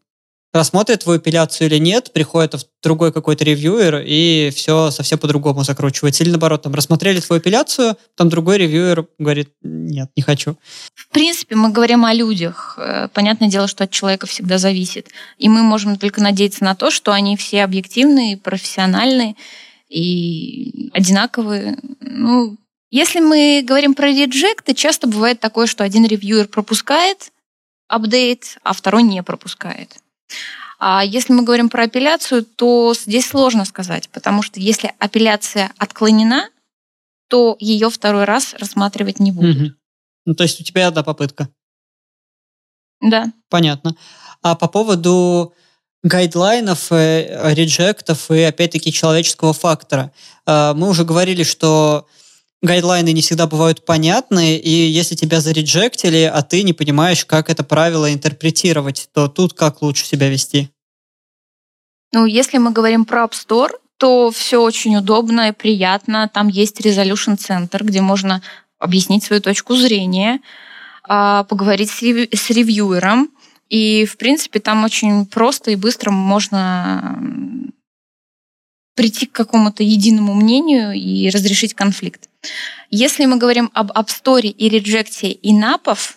[0.56, 6.24] рассмотрит твою апелляцию или нет, приходит другой какой-то ревьюер и все совсем по-другому закручивается.
[6.24, 10.56] Или наоборот, там рассмотрели твою апелляцию, там другой ревьюер говорит, нет, не хочу.
[10.94, 12.74] В принципе, мы говорим о людях.
[12.78, 15.08] Э, понятное дело, что от человека всегда зависит.
[15.38, 19.36] И мы можем только надеяться на то, что они все объективные, профессиональные
[19.88, 21.78] и одинаковые.
[22.00, 22.56] Ну,
[22.90, 27.32] если мы говорим про реджекты, часто бывает такое, что один ревьюер пропускает
[27.88, 29.96] апдейт, а второй не пропускает.
[30.78, 36.50] А если мы говорим про апелляцию, то здесь сложно сказать, потому что если апелляция отклонена,
[37.28, 39.56] то ее второй раз рассматривать не будут.
[39.56, 39.70] Угу.
[40.26, 41.48] Ну, то есть у тебя одна попытка.
[43.00, 43.32] Да.
[43.48, 43.96] Понятно.
[44.42, 45.54] А по поводу
[46.06, 50.12] гайдлайнов, э, реджектов и, опять-таки, человеческого фактора.
[50.46, 52.06] Э, мы уже говорили, что
[52.62, 57.64] гайдлайны не всегда бывают понятны, и если тебя зареджектили, а ты не понимаешь, как это
[57.64, 60.70] правило интерпретировать, то тут как лучше себя вести?
[62.12, 66.30] Ну, если мы говорим про App Store, то все очень удобно и приятно.
[66.32, 68.42] Там есть Resolution Center, где можно
[68.78, 70.40] объяснить свою точку зрения,
[71.02, 73.30] а, поговорить с ревьюером.
[73.68, 77.18] И, в принципе, там очень просто и быстро можно
[78.94, 82.28] прийти к какому-то единому мнению и разрешить конфликт.
[82.90, 86.16] Если мы говорим об App Store и реджекте инапов,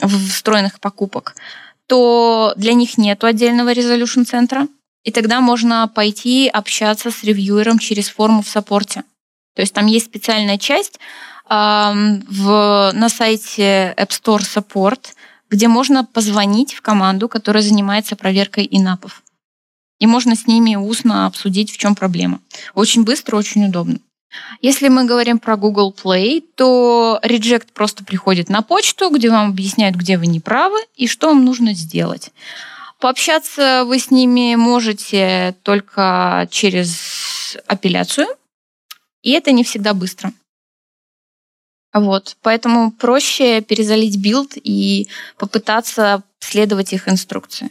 [0.00, 1.34] встроенных покупок,
[1.86, 4.68] то для них нет отдельного resolution центра,
[5.04, 9.04] и тогда можно пойти общаться с ревьюером через форму в саппорте.
[9.54, 15.14] То есть там есть специальная часть э, в, на сайте App Store Support,
[15.50, 19.22] где можно позвонить в команду, которая занимается проверкой инапов
[19.98, 22.40] и можно с ними устно обсудить, в чем проблема.
[22.74, 23.98] Очень быстро, очень удобно.
[24.60, 29.96] Если мы говорим про Google Play, то reject просто приходит на почту, где вам объясняют,
[29.96, 32.30] где вы не правы и что вам нужно сделать.
[33.00, 38.26] Пообщаться вы с ними можете только через апелляцию,
[39.22, 40.32] и это не всегда быстро.
[41.94, 45.08] Вот, поэтому проще перезалить build и
[45.38, 47.70] попытаться следовать их инструкции.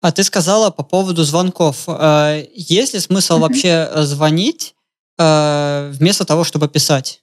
[0.00, 1.84] А ты сказала по поводу звонков.
[1.86, 3.40] Э, есть ли смысл mm-hmm.
[3.40, 4.74] вообще э, звонить
[5.18, 7.22] э, вместо того, чтобы писать?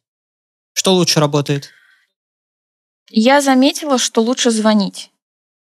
[0.73, 1.69] Что лучше работает?
[3.09, 5.11] Я заметила, что лучше звонить.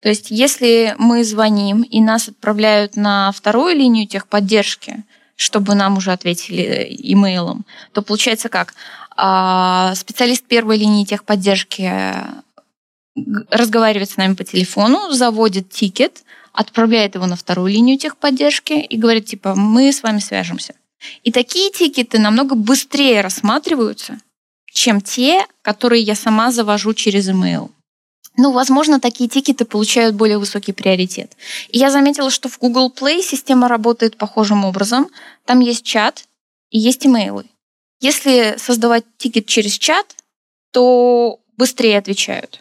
[0.01, 5.03] То есть, если мы звоним и нас отправляют на вторую линию техподдержки,
[5.35, 8.73] чтобы нам уже ответили имейлом, то получается как?
[9.15, 11.91] А, специалист первой линии техподдержки
[13.49, 19.25] разговаривает с нами по телефону, заводит тикет, отправляет его на вторую линию техподдержки и говорит,
[19.25, 20.75] типа, мы с вами свяжемся.
[21.23, 24.17] И такие тикеты намного быстрее рассматриваются,
[24.71, 27.71] чем те, которые я сама завожу через email.
[28.37, 31.35] Ну, возможно, такие тикеты получают более высокий приоритет.
[31.69, 35.09] И я заметила, что в Google Play система работает похожим образом.
[35.45, 36.25] Там есть чат
[36.69, 37.45] и есть имейлы.
[38.01, 40.15] Если создавать тикет через чат,
[40.71, 42.59] то быстрее отвечают.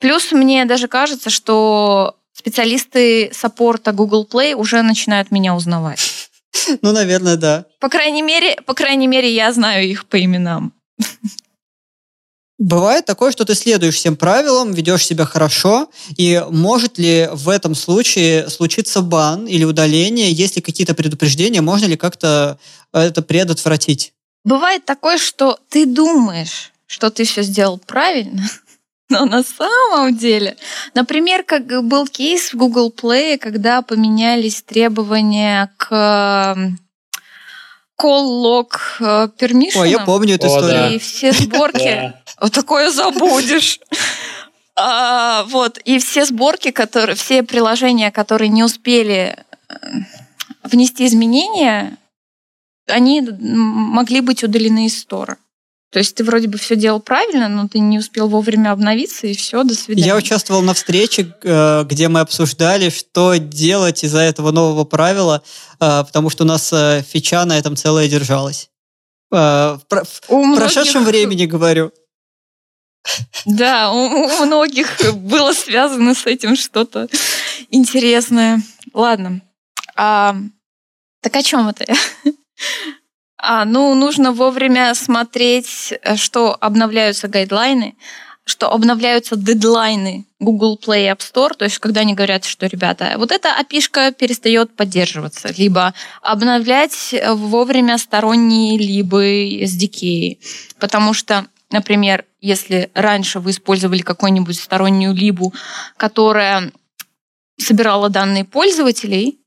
[0.00, 6.00] Плюс мне даже кажется, что специалисты саппорта Google Play уже начинают меня узнавать.
[6.82, 7.64] Ну, наверное, да.
[7.78, 10.72] По крайней мере, по крайней мере, я знаю их по именам.
[12.60, 15.88] Бывает такое, что ты следуешь всем правилам, ведешь себя хорошо,
[16.18, 21.86] и может ли в этом случае случиться бан или удаление, есть ли какие-то предупреждения, можно
[21.86, 22.58] ли как-то
[22.92, 24.12] это предотвратить?
[24.44, 28.46] Бывает такое, что ты думаешь, что ты все сделал правильно,
[29.08, 30.58] но на самом деле,
[30.92, 36.76] например, как был кейс в Google Play, когда поменялись требования к
[38.00, 38.68] call log
[39.00, 39.80] э, permission.
[39.80, 40.94] Ой, я помню эту историю.
[40.94, 42.14] И все сборки...
[42.40, 43.80] Вот такое забудешь.
[44.76, 49.36] А, вот, и все сборки, которые, все приложения, которые не успели
[49.68, 49.74] э,
[50.62, 51.98] внести изменения,
[52.86, 55.36] они могли быть удалены из стора.
[55.92, 59.34] То есть ты вроде бы все делал правильно, но ты не успел вовремя обновиться, и
[59.34, 60.06] все, до свидания.
[60.06, 65.42] Я участвовал на встрече, э, где мы обсуждали, что делать из-за этого нового правила,
[65.78, 66.72] э, потому что у нас
[67.06, 68.70] фича на этом целая держалась.
[69.30, 71.92] В прошедшем времени говорю.
[73.46, 77.08] Да, у многих было связано с этим что-то
[77.70, 78.62] интересное.
[78.92, 79.40] Ладно.
[79.96, 80.36] А,
[81.20, 82.32] так о чем это я?
[83.42, 87.96] А, ну, нужно вовремя смотреть, что обновляются гайдлайны,
[88.44, 93.30] что обновляются дедлайны Google Play App Store, то есть когда они говорят, что, ребята, вот
[93.30, 100.38] эта api перестает поддерживаться, либо обновлять вовремя сторонние либо SDK,
[100.78, 105.54] потому что Например, если раньше вы использовали какую-нибудь стороннюю либу,
[105.96, 106.72] которая
[107.58, 109.40] собирала данные пользователей,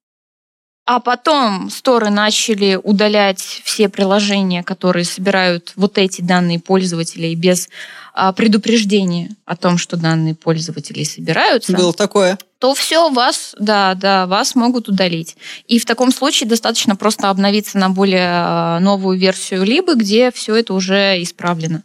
[0.85, 7.69] а потом сторы начали удалять все приложения, которые собирают вот эти данные пользователей без
[8.13, 11.71] а, предупреждения о том, что данные пользователей собираются.
[11.71, 12.37] Было такое.
[12.59, 15.37] То все вас, да, да, вас могут удалить.
[15.67, 20.53] И в таком случае достаточно просто обновиться на более а, новую версию либо, где все
[20.55, 21.83] это уже исправлено.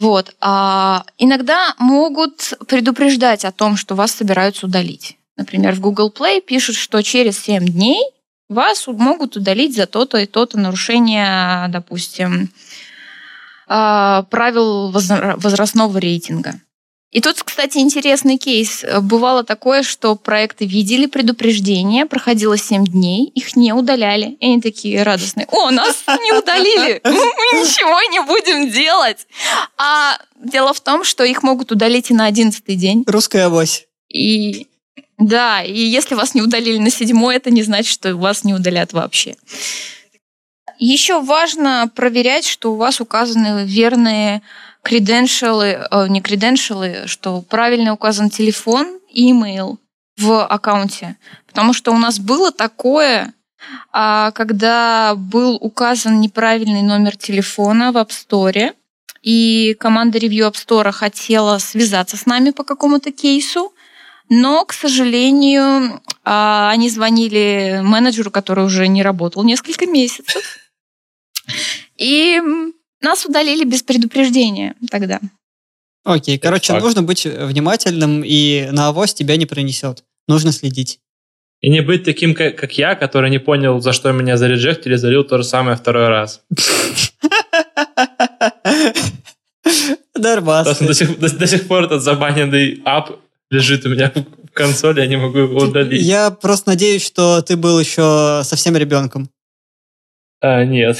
[0.00, 0.34] Вот.
[0.40, 5.16] А иногда могут предупреждать о том, что вас собираются удалить.
[5.36, 8.02] Например, в Google Play пишут, что через 7 дней
[8.48, 12.50] вас могут удалить за то-то и то-то нарушение, допустим,
[13.66, 16.60] а, правил возрастного рейтинга.
[17.14, 18.84] И тут, кстати, интересный кейс.
[19.02, 24.36] Бывало такое, что проекты видели предупреждение, проходило 7 дней, их не удаляли.
[24.40, 25.46] И они такие радостные.
[25.52, 29.28] О, нас не удалили, мы ничего не будем делать.
[29.78, 33.04] А дело в том, что их могут удалить и на 11 день.
[33.06, 33.86] Русская авось.
[34.08, 34.66] И
[35.16, 38.92] да, и если вас не удалили на седьмой, это не значит, что вас не удалят
[38.92, 39.36] вообще.
[40.80, 44.42] Еще важно проверять, что у вас указаны верные
[44.84, 49.80] креденшалы, э, не креденшалы, что правильно указан телефон и имейл
[50.16, 51.16] в аккаунте.
[51.46, 53.32] Потому что у нас было такое,
[53.92, 58.74] а, когда был указан неправильный номер телефона в App Store,
[59.22, 63.72] и команда ревью App Store хотела связаться с нами по какому-то кейсу,
[64.28, 70.58] но, к сожалению, а, они звонили менеджеру, который уже не работал несколько месяцев.
[71.96, 72.40] И
[73.04, 75.20] нас удалили без предупреждения тогда.
[76.04, 76.84] Окей, короче, Факт.
[76.84, 80.04] нужно быть внимательным, и на авось тебя не пронесет.
[80.28, 81.00] Нужно следить.
[81.60, 85.24] И не быть таким, как, как я, который не понял, за что меня зареджектили, залил
[85.24, 86.42] то же самое второй раз.
[90.14, 90.74] Нормально.
[90.78, 93.18] До сих, до, до сих пор этот забаненный ап
[93.50, 96.02] лежит у меня в консоли, я не могу его удалить.
[96.02, 99.30] Я просто надеюсь, что ты был еще совсем ребенком.
[100.40, 100.98] А, нет.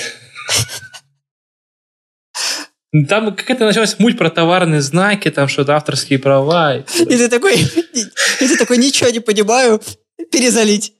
[3.08, 6.76] Там какая-то началась муть про товарные знаки, там что-то авторские права.
[6.76, 6.82] И
[7.16, 9.80] ты такой, и ты такой, ничего не понимаю,
[10.30, 10.92] перезалить.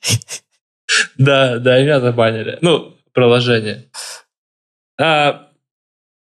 [1.17, 2.59] Да, да, меня забанили.
[2.61, 3.85] Ну, приложение.
[5.01, 5.49] А,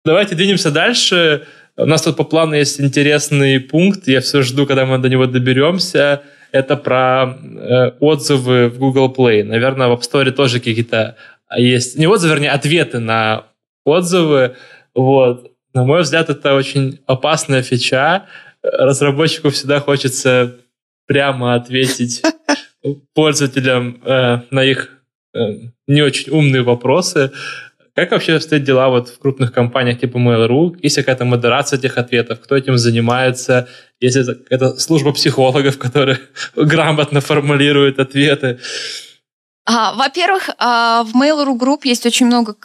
[0.06, 1.46] давайте двинемся дальше.
[1.76, 5.26] У нас тут по плану есть интересный пункт, я все жду, когда мы до него
[5.26, 6.24] доберемся.
[6.52, 9.44] Это про э, отзывы в Google Play.
[9.44, 11.18] Наверное, в App Store тоже какие-то
[11.56, 13.48] есть, не отзывы, вернее, ответы на
[13.84, 14.56] отзывы.
[14.96, 15.52] Вот.
[15.78, 18.26] На мой взгляд, это очень опасная фича.
[18.64, 20.56] Разработчику всегда хочется
[21.06, 22.24] прямо ответить
[23.14, 24.90] пользователям э, на их
[25.36, 25.40] э,
[25.86, 27.32] не очень умные вопросы.
[27.94, 30.76] Как вообще стоят дела вот в крупных компаниях типа Mail.ru?
[30.82, 32.40] Есть какая-то модерация этих ответов?
[32.40, 33.68] Кто этим занимается?
[34.00, 34.18] Есть
[34.50, 36.18] это служба психологов, которые
[36.56, 38.58] грамотно формулируют ответы?
[39.68, 42.56] А, во-первых, а, в Mail.ru Group есть очень много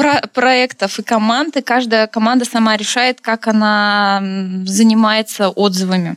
[0.00, 4.20] про проектов и команд, и каждая команда сама решает, как она
[4.64, 6.16] занимается отзывами.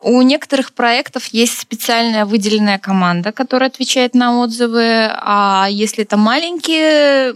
[0.00, 7.34] У некоторых проектов есть специальная выделенная команда, которая отвечает на отзывы, а если это маленькие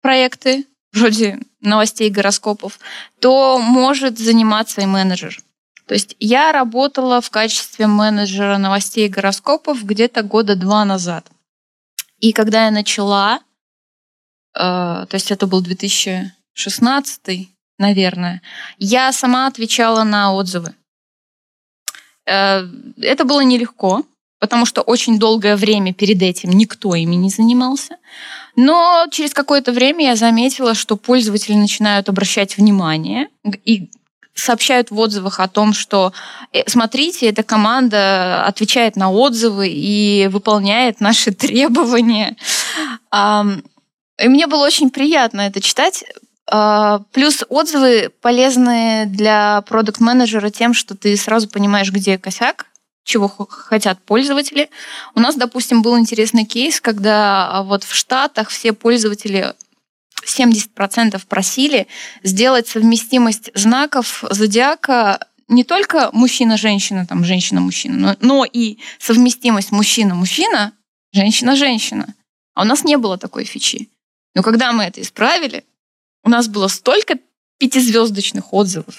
[0.00, 2.78] проекты, вроде новостей гороскопов,
[3.20, 5.38] то может заниматься и менеджер.
[5.86, 11.26] То есть я работала в качестве менеджера новостей и гороскопов где-то года два назад.
[12.18, 13.40] И когда я начала,
[14.56, 17.48] то есть это был 2016,
[17.78, 18.40] наверное,
[18.78, 20.74] я сама отвечала на отзывы.
[22.26, 22.62] Э,
[23.00, 24.02] это было нелегко,
[24.40, 27.96] потому что очень долгое время перед этим никто ими не занимался.
[28.54, 33.28] Но через какое-то время я заметила, что пользователи начинают обращать внимание
[33.64, 33.90] и
[34.34, 36.12] сообщают в отзывах о том, что
[36.52, 42.36] э, смотрите, эта команда отвечает на отзывы и выполняет наши требования.
[44.18, 46.04] И мне было очень приятно это читать.
[46.48, 52.66] А, плюс отзывы полезны для продукт-менеджера тем, что ты сразу понимаешь, где косяк,
[53.04, 54.70] чего хотят пользователи.
[55.14, 59.54] У нас, допустим, был интересный кейс, когда а, вот в Штатах все пользователи
[60.24, 61.86] 70% просили
[62.22, 70.72] сделать совместимость знаков зодиака не только мужчина-женщина, там женщина-мужчина, но, но и совместимость мужчина-мужчина,
[71.12, 72.14] женщина-женщина.
[72.54, 73.88] А у нас не было такой фичи.
[74.36, 75.64] Но когда мы это исправили,
[76.22, 77.18] у нас было столько
[77.58, 78.94] пятизвездочных отзывов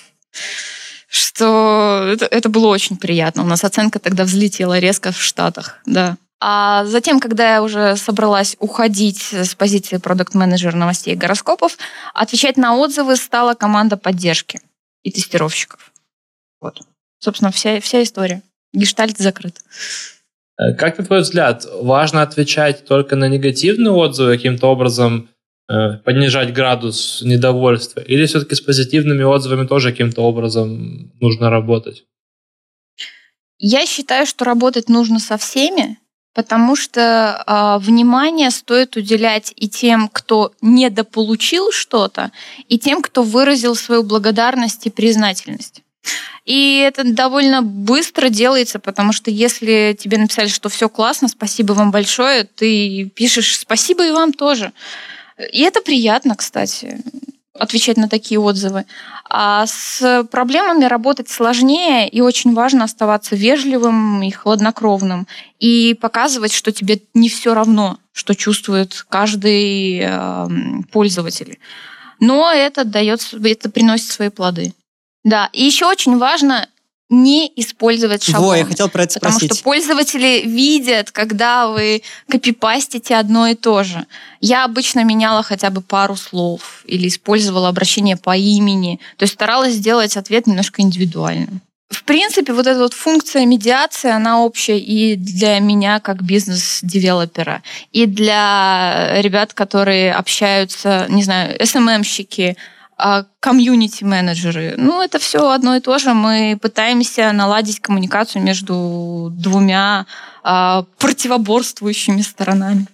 [1.09, 3.43] что это, это было очень приятно.
[3.43, 6.17] У нас оценка тогда взлетела резко в Штатах, да.
[6.39, 11.77] А затем, когда я уже собралась уходить с позиции продукт-менеджера новостей и гороскопов,
[12.13, 14.61] отвечать на отзывы стала команда поддержки
[15.03, 15.91] и тестировщиков.
[16.61, 16.81] Вот.
[17.19, 18.43] Собственно, вся, вся история.
[18.73, 19.59] гештальт закрыт.
[20.57, 25.29] Э, как, на твой взгляд, важно отвечать только на негативные отзывы, каким-то образом
[25.69, 32.05] э, понижать градус недовольства, или все-таки с позитивными отзывами тоже каким-то образом нужно работать?
[33.59, 35.97] Я считаю, что работать нужно со всеми,
[36.33, 42.31] потому что э, внимание стоит уделять и тем, кто недополучил что-то,
[42.67, 45.81] и тем, кто выразил свою благодарность и признательность.
[46.45, 51.91] И это довольно быстро делается, потому что если тебе написали, что все классно, спасибо вам
[51.91, 54.71] большое, ты пишешь спасибо и вам тоже.
[55.51, 57.03] И это приятно, кстати
[57.59, 58.85] отвечать на такие отзывы.
[59.29, 65.27] А с проблемами работать сложнее, и очень важно оставаться вежливым и хладнокровным,
[65.59, 70.47] и показывать, что тебе не все равно, что чувствует каждый э,
[70.91, 71.59] пользователь.
[72.19, 74.73] Но это дает, это приносит свои плоды.
[75.27, 76.69] Да, и еще очень важно
[77.09, 78.45] не использовать шаблон.
[78.45, 79.49] Во, я хотел про это потому спросить.
[79.49, 84.05] Потому что пользователи видят, когда вы копипастите одно и то же.
[84.39, 89.01] Я обычно меняла хотя бы пару слов или использовала обращение по имени.
[89.17, 91.59] То есть старалась сделать ответ немножко индивидуальным.
[91.89, 98.05] В принципе, вот эта вот функция медиации, она общая и для меня как бизнес-девелопера, и
[98.05, 102.55] для ребят, которые общаются, не знаю, СММщики,
[103.39, 104.75] комьюнити-менеджеры.
[104.77, 106.13] Ну, это все одно и то же.
[106.13, 110.07] Мы пытаемся наладить коммуникацию между двумя
[110.43, 112.87] а, противоборствующими сторонами.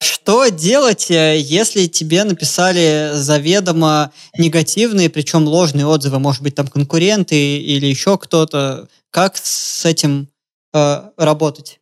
[0.00, 7.58] Что делать, э, если тебе написали заведомо негативные, причем ложные отзывы, может быть, там конкуренты
[7.58, 8.88] или еще кто-то?
[9.10, 10.28] Как с этим
[10.74, 11.80] э, работать?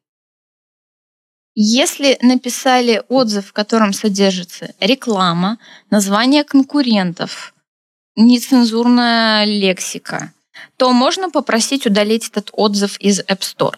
[1.59, 7.55] Если написали отзыв, в котором содержится реклама, название конкурентов,
[8.15, 10.35] нецензурная лексика,
[10.77, 13.77] то можно попросить удалить этот отзыв из App Store.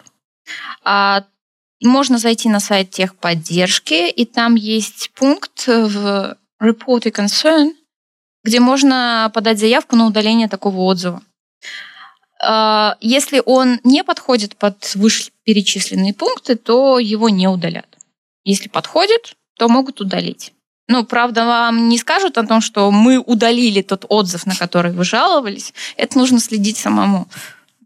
[0.83, 1.23] А
[1.81, 7.71] можно зайти на сайт техподдержки, и там есть пункт в Report a Concern,
[8.43, 11.21] где можно подать заявку на удаление такого отзыва.
[12.41, 17.97] А, если он не подходит под вышеперечисленные пункты, то его не удалят.
[18.43, 20.53] Если подходит, то могут удалить.
[20.87, 25.03] Ну, правда, вам не скажут о том, что мы удалили тот отзыв, на который вы
[25.03, 25.73] жаловались.
[25.97, 27.27] Это нужно следить самому.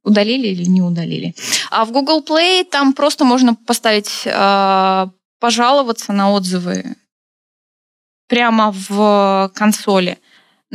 [0.04, 1.34] Удалили или не удалили.
[1.72, 5.08] А в Google Play там просто можно поставить, э,
[5.39, 6.95] пожаловаться на отзывы
[8.28, 10.18] прямо в консоли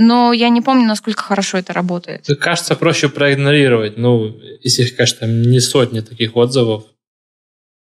[0.01, 2.24] но я не помню, насколько хорошо это работает.
[2.40, 3.99] Кажется, проще проигнорировать.
[3.99, 4.32] Ну,
[4.62, 6.84] если, конечно, не сотни таких отзывов.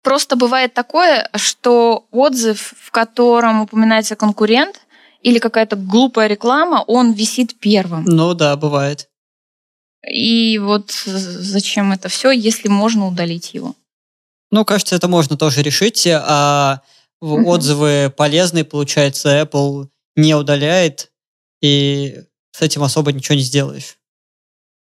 [0.03, 4.82] Просто бывает такое, что отзыв, в котором упоминается конкурент
[5.24, 8.03] или какая-то глупая реклама, он висит первым.
[8.05, 9.09] Ну да, бывает.
[10.07, 13.74] И вот зачем это все, если можно удалить его?
[14.51, 16.82] Ну, кажется, это можно тоже решить, а
[17.22, 21.09] отзывы полезные, получается, Apple не удаляет,
[21.64, 22.20] и
[22.51, 23.97] с этим особо ничего не сделаешь.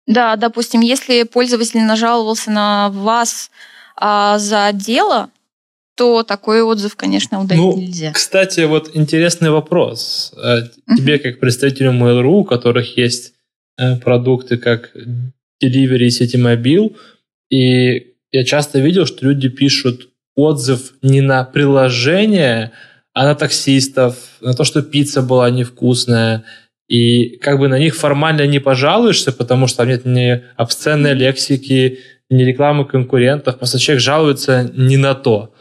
[0.06, 3.50] Да, допустим, если пользователь нажаловался на вас
[3.96, 5.30] а, за дело,
[5.96, 8.12] то такой отзыв, конечно, удалить ну, нельзя.
[8.12, 10.34] Кстати, вот интересный вопрос.
[10.36, 10.68] Uh-huh.
[10.96, 13.32] Тебе, как представителю Mail.ru, у которых есть
[13.78, 14.94] э, продукты как
[15.62, 16.96] Delivery и Ситимобил,
[17.48, 22.72] и я часто видел, что люди пишут отзыв не на приложение,
[23.12, 26.44] а на таксистов, на то, что пицца была невкусная,
[26.88, 32.00] и как бы на них формально не пожалуешься, потому что там нет ни обсценной лексики,
[32.30, 33.58] ни рекламы конкурентов.
[33.58, 35.54] Просто человек жалуется не на то.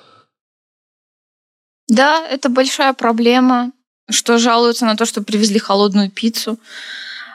[1.88, 3.72] Да, это большая проблема,
[4.10, 6.58] что жалуются на то, что привезли холодную пиццу.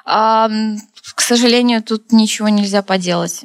[0.05, 0.49] А,
[1.14, 3.45] к сожалению, тут ничего нельзя поделать.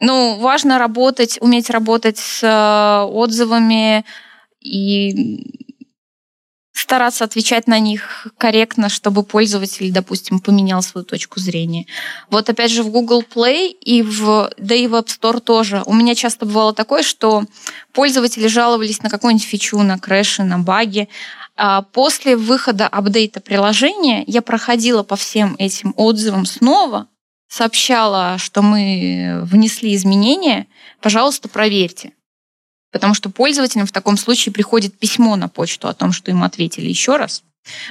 [0.00, 4.04] Ну, важно работать, уметь работать с э, отзывами
[4.60, 5.62] и
[6.72, 11.86] стараться отвечать на них корректно, чтобы пользователь, допустим, поменял свою точку зрения.
[12.30, 15.82] Вот опять же в Google Play и в, да и в App Store тоже.
[15.86, 17.44] У меня часто бывало такое, что
[17.92, 21.08] пользователи жаловались на какую-нибудь фичу, на крэши, на баги.
[21.56, 27.08] А после выхода апдейта приложения я проходила по всем этим отзывам снова,
[27.48, 30.66] сообщала, что мы внесли изменения,
[31.02, 32.12] пожалуйста, проверьте.
[32.92, 36.86] Потому что пользователям в таком случае приходит письмо на почту о том, что им ответили
[36.86, 37.42] еще раз.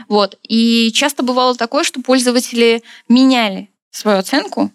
[0.07, 0.37] Вот.
[0.47, 4.71] И часто бывало такое, что пользователи меняли свою оценку,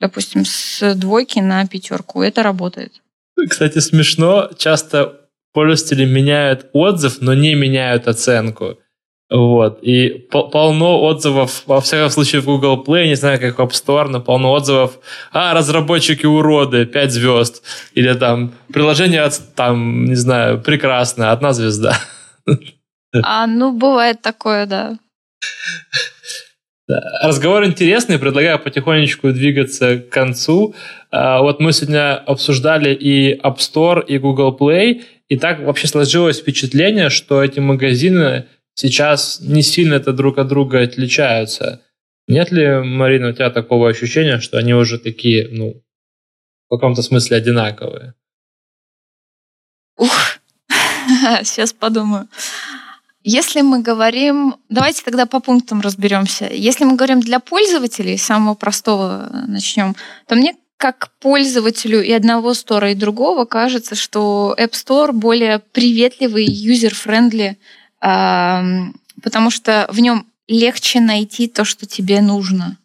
[0.00, 2.22] допустим, с двойки на пятерку.
[2.22, 3.02] Это работает.
[3.48, 4.50] Кстати, смешно.
[4.56, 8.78] Часто пользователи меняют отзыв, но не меняют оценку.
[9.28, 9.80] Вот.
[9.82, 14.08] И полно отзывов, во всяком случае, в Google Play, не знаю, как в App Store,
[14.08, 14.98] но полно отзывов.
[15.32, 17.62] А, разработчики уроды, 5 звезд.
[17.94, 21.98] Или там, приложение, там, не знаю, прекрасное, одна звезда.
[23.22, 24.98] А, ну, бывает такое, да.
[27.22, 30.74] Разговор интересный, предлагаю потихонечку двигаться к концу.
[31.10, 36.38] А, вот мы сегодня обсуждали и App Store, и Google Play, и так вообще сложилось
[36.38, 38.46] впечатление, что эти магазины
[38.76, 41.82] сейчас не сильно это друг от друга отличаются.
[42.28, 45.82] Нет ли, Марина, у тебя такого ощущения, что они уже такие, ну,
[46.68, 48.14] в каком-то смысле одинаковые?
[49.96, 50.38] Ух,
[51.42, 52.28] сейчас подумаю.
[53.22, 56.48] Если мы говорим, давайте тогда по пунктам разберемся.
[56.48, 59.96] Если мы говорим для пользователей, самого простого начнем,
[60.28, 66.44] то мне как пользователю и одного стора, и другого кажется, что App Store более приветливый,
[66.44, 67.56] user-friendly,
[69.22, 72.78] потому что в нем легче найти то, что тебе нужно.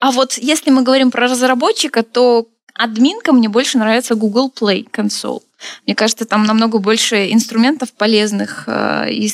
[0.00, 5.42] А вот если мы говорим про разработчика, то админка мне больше нравится Google Play Console.
[5.86, 9.32] Мне кажется, там намного больше инструментов полезных, э, и,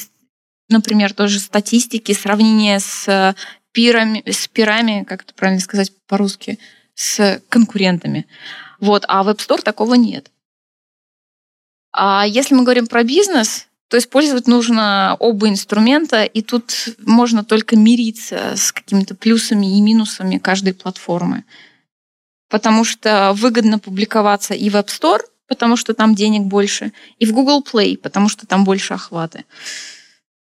[0.70, 3.34] например, тоже статистики, сравнение с
[3.72, 6.58] пирами, с пирами, как это правильно сказать по-русски,
[6.94, 8.26] с конкурентами.
[8.80, 10.30] Вот, а в App Store такого нет.
[11.96, 17.76] А если мы говорим про бизнес, то использовать нужно оба инструмента, и тут можно только
[17.76, 21.44] мириться с какими-то плюсами и минусами каждой платформы.
[22.50, 27.32] Потому что выгодно публиковаться и в App Store, потому что там денег больше, и в
[27.32, 29.44] Google Play, потому что там больше охваты.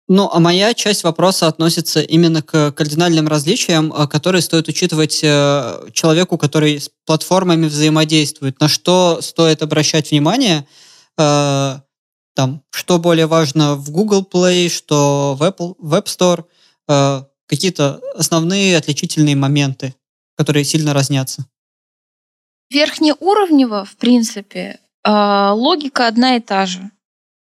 [0.08, 5.90] Ну, а моя часть вопроса относится именно к кардинальным различиям, э, которые стоит учитывать э,
[5.92, 8.58] человеку, который с платформами взаимодействует.
[8.58, 10.66] На что стоит обращать внимание,
[11.18, 11.80] э,
[12.34, 16.44] там, что более важно в Google Play, что в Apple, в App Store,
[17.46, 19.94] какие-то основные отличительные моменты,
[20.36, 21.44] которые сильно разнятся.
[22.70, 26.90] Верхнеуровнево, в принципе, логика одна и та же.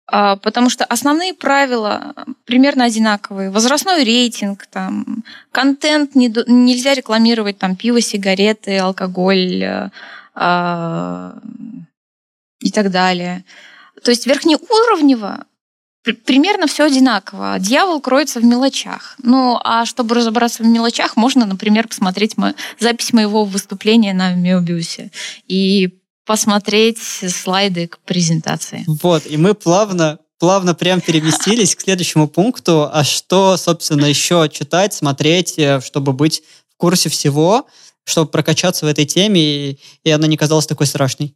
[0.10, 2.16] А, потому что основные правила
[2.46, 3.52] примерно одинаковые.
[3.52, 9.90] Возрастной рейтинг, там, контент не, нельзя рекламировать там пиво, сигареты, алкоголь э,
[10.36, 11.32] э,
[12.60, 13.46] и так далее.
[14.04, 15.46] То есть верхнеуровнево
[16.26, 17.58] примерно все одинаково.
[17.60, 19.16] Дьявол кроется в мелочах.
[19.22, 25.12] Ну, а чтобы разобраться в мелочах, можно, например, посмотреть мо- запись моего выступления на Мебиусе
[25.48, 28.86] и посмотреть слайды к презентации.
[29.02, 32.90] Вот, и мы плавно плавно прям переместились к следующему пункту.
[32.92, 37.66] А что, собственно, еще читать, смотреть, э, чтобы быть в курсе всего,
[38.04, 41.36] чтобы прокачаться в этой теме, и, и она не казалась такой страшной?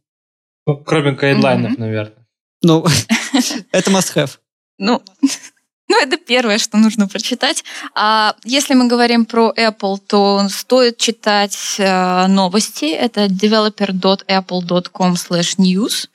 [0.66, 1.80] Ну, кроме гайдлайнов, mm-hmm.
[1.80, 2.26] наверное.
[2.62, 2.84] Ну,
[3.72, 4.38] это must have.
[4.78, 5.02] Ну,
[5.88, 7.64] ну, это первое, что нужно прочитать.
[7.94, 12.84] А если мы говорим про Apple, то стоит читать э, новости.
[12.86, 15.14] Это developer.apple.com
[15.58, 16.08] news.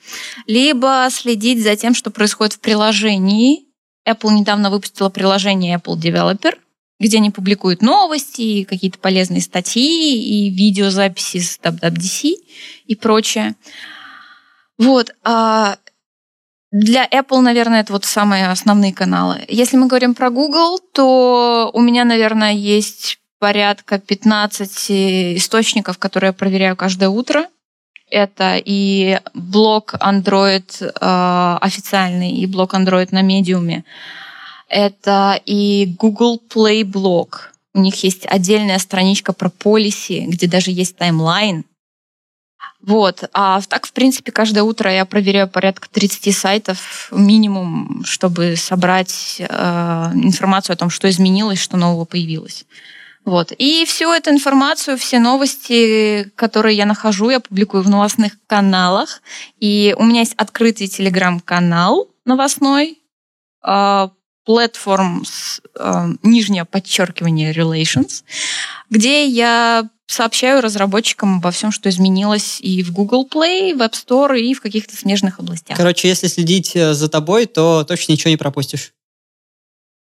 [0.48, 3.66] Либо следить за тем, что происходит в приложении.
[4.08, 6.58] Apple недавно выпустила приложение Apple Developer,
[7.00, 12.36] где они публикуют новости, какие-то полезные статьи и видеозаписи с WWDC
[12.86, 13.56] и прочее.
[14.78, 15.14] Вот.
[15.24, 15.78] А
[16.72, 19.44] для Apple, наверное, это вот самые основные каналы.
[19.48, 24.92] Если мы говорим про Google, то у меня, наверное, есть порядка 15
[25.38, 27.46] источников, которые я проверяю каждое утро.
[28.10, 33.84] Это и блог Android э, официальный, и блог Android на медиуме.
[34.70, 37.54] Это и Google Play блог.
[37.74, 41.66] У них есть отдельная страничка про полиси, где даже есть таймлайн,
[42.82, 43.24] вот.
[43.34, 49.46] А так, в принципе, каждое утро я проверяю порядка 30 сайтов минимум, чтобы собрать э,
[50.14, 52.66] информацию о том, что изменилось, что нового появилось.
[53.26, 53.52] Вот.
[53.58, 59.22] И всю эту информацию, все новости, которые я нахожу, я публикую в новостных каналах.
[59.60, 63.00] И у меня есть открытый телеграм-канал новостной,
[63.66, 64.10] э,
[64.48, 65.26] платформ,
[65.76, 68.24] э, нижнее подчеркивание relations,
[68.90, 74.40] где я сообщаю разработчикам обо всем, что изменилось и в Google Play, в App Store,
[74.40, 75.76] и в каких-то смежных областях.
[75.76, 78.94] Короче, если следить э, за тобой, то точно ничего не пропустишь.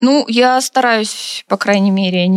[0.02, 2.28] Ну, я стараюсь, по крайней мере,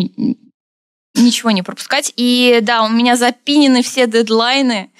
[1.13, 2.13] ничего не пропускать.
[2.15, 4.91] И да, у меня запинены все дедлайны,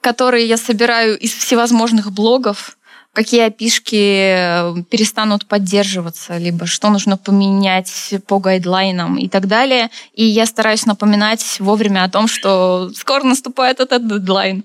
[0.00, 2.76] которые я собираю из всевозможных блогов
[3.12, 9.90] какие опишки э, перестанут поддерживаться, либо что нужно поменять по гайдлайнам и так далее.
[10.14, 14.64] И я стараюсь напоминать вовремя о том, что скоро наступает этот дедлайн.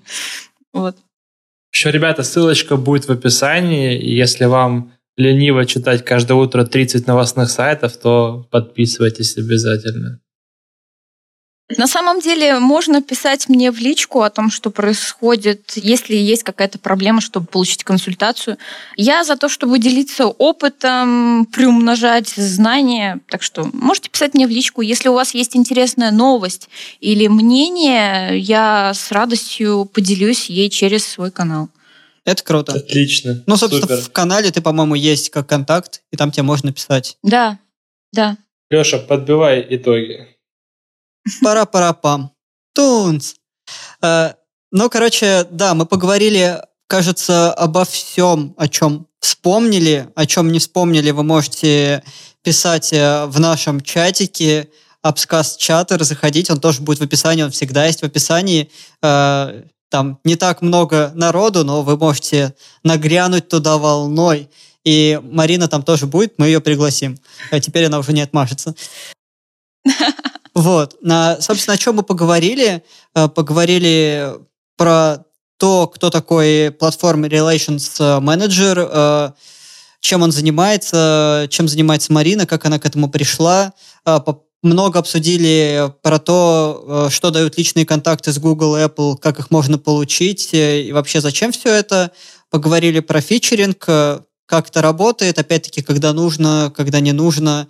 [0.72, 0.96] Вот.
[1.72, 4.02] Еще, ребята, ссылочка будет в описании.
[4.02, 10.20] Если вам лениво читать каждое утро 30 новостных сайтов, то подписывайтесь обязательно.
[11.76, 16.78] На самом деле можно писать мне в личку о том, что происходит, если есть какая-то
[16.78, 18.56] проблема, чтобы получить консультацию.
[18.96, 23.20] Я за то, чтобы делиться опытом, приумножать знания.
[23.28, 24.80] Так что можете писать мне в личку.
[24.80, 26.70] Если у вас есть интересная новость
[27.00, 31.68] или мнение, я с радостью поделюсь ей через свой канал.
[32.24, 32.72] Это круто.
[32.72, 33.42] Отлично.
[33.46, 34.00] Ну, собственно, Супер.
[34.00, 37.18] в канале ты, по-моему, есть как контакт, и там тебе можно писать.
[37.22, 37.58] Да,
[38.12, 38.38] да.
[38.70, 40.37] Леша, подбивай итоги.
[41.42, 42.32] Пара-пара-пам.
[42.74, 43.34] Тунц.
[44.02, 44.32] Э,
[44.70, 51.10] ну, короче, да, мы поговорили, кажется, обо всем, о чем вспомнили, о чем не вспомнили,
[51.10, 52.02] вы можете
[52.42, 54.68] писать э, в нашем чатике,
[55.00, 58.70] Апскаст чатер, заходить, он тоже будет в описании, он всегда есть в описании.
[59.02, 64.50] Э, там не так много народу, но вы можете нагрянуть туда волной.
[64.84, 67.18] И Марина там тоже будет, мы ее пригласим.
[67.50, 68.74] А теперь она уже не отмажется.
[70.58, 70.96] Вот.
[71.02, 72.82] На, собственно, о чем мы поговорили?
[73.14, 74.32] Э, поговорили
[74.76, 75.18] про
[75.56, 79.30] то, кто такой Platform Relations Manager, э,
[80.00, 83.72] чем он занимается, чем занимается Марина, как она к этому пришла.
[84.04, 84.18] Э,
[84.64, 90.48] много обсудили про то, что дают личные контакты с Google, Apple, как их можно получить
[90.50, 92.10] и вообще зачем все это.
[92.50, 97.68] Поговорили про фичеринг, как это работает, опять-таки, когда нужно, когда не нужно,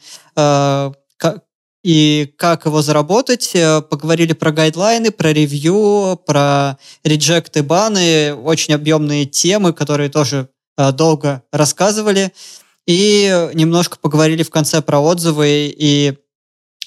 [1.89, 3.53] и как его заработать.
[3.55, 10.93] Э, поговорили про гайдлайны, про ревью, про реджекты, баны, очень объемные темы, которые тоже э,
[10.93, 12.35] долго рассказывали.
[12.87, 16.19] И немножко поговорили в конце про отзывы и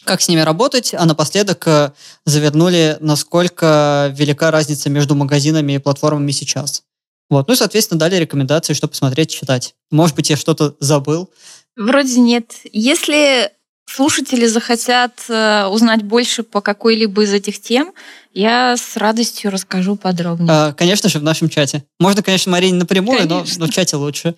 [0.03, 1.93] как с ними работать, а напоследок э,
[2.25, 6.83] завернули, насколько велика разница между магазинами и платформами сейчас.
[7.27, 7.47] Вот.
[7.47, 9.73] Ну и, соответственно, дали рекомендации, что посмотреть, читать.
[9.89, 11.31] Может быть, я что-то забыл.
[11.75, 12.53] Вроде нет.
[12.71, 13.51] Если
[13.85, 17.93] слушатели захотят э, узнать больше по какой-либо из этих тем,
[18.33, 20.49] я с радостью расскажу подробнее.
[20.49, 21.83] А, конечно же, в нашем чате.
[21.99, 24.35] Можно, конечно, Марине напрямую, но, но в чате лучше.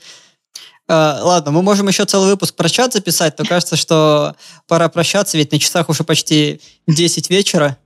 [0.88, 4.36] А, ладно, мы можем еще целый выпуск про чат записать, но кажется, что
[4.68, 7.78] пора прощаться, ведь на часах уже почти 10 вечера,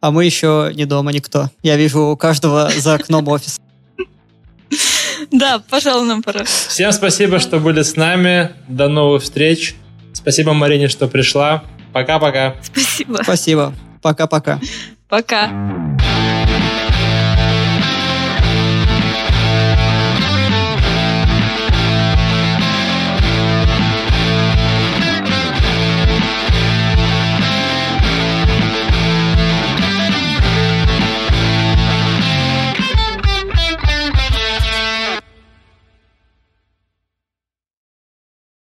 [0.00, 1.50] а мы еще не дома никто.
[1.62, 3.58] Я вижу у каждого за окном офис.
[5.30, 6.44] Да, пожалуй, нам пора.
[6.44, 8.52] Всем спасибо, что были с нами.
[8.68, 9.76] До новых встреч.
[10.12, 11.64] Спасибо, Марине, что пришла.
[11.92, 12.56] Пока-пока.
[12.62, 13.20] Спасибо.
[13.22, 13.74] Спасибо.
[14.02, 14.60] Пока-пока.
[15.08, 15.50] Пока.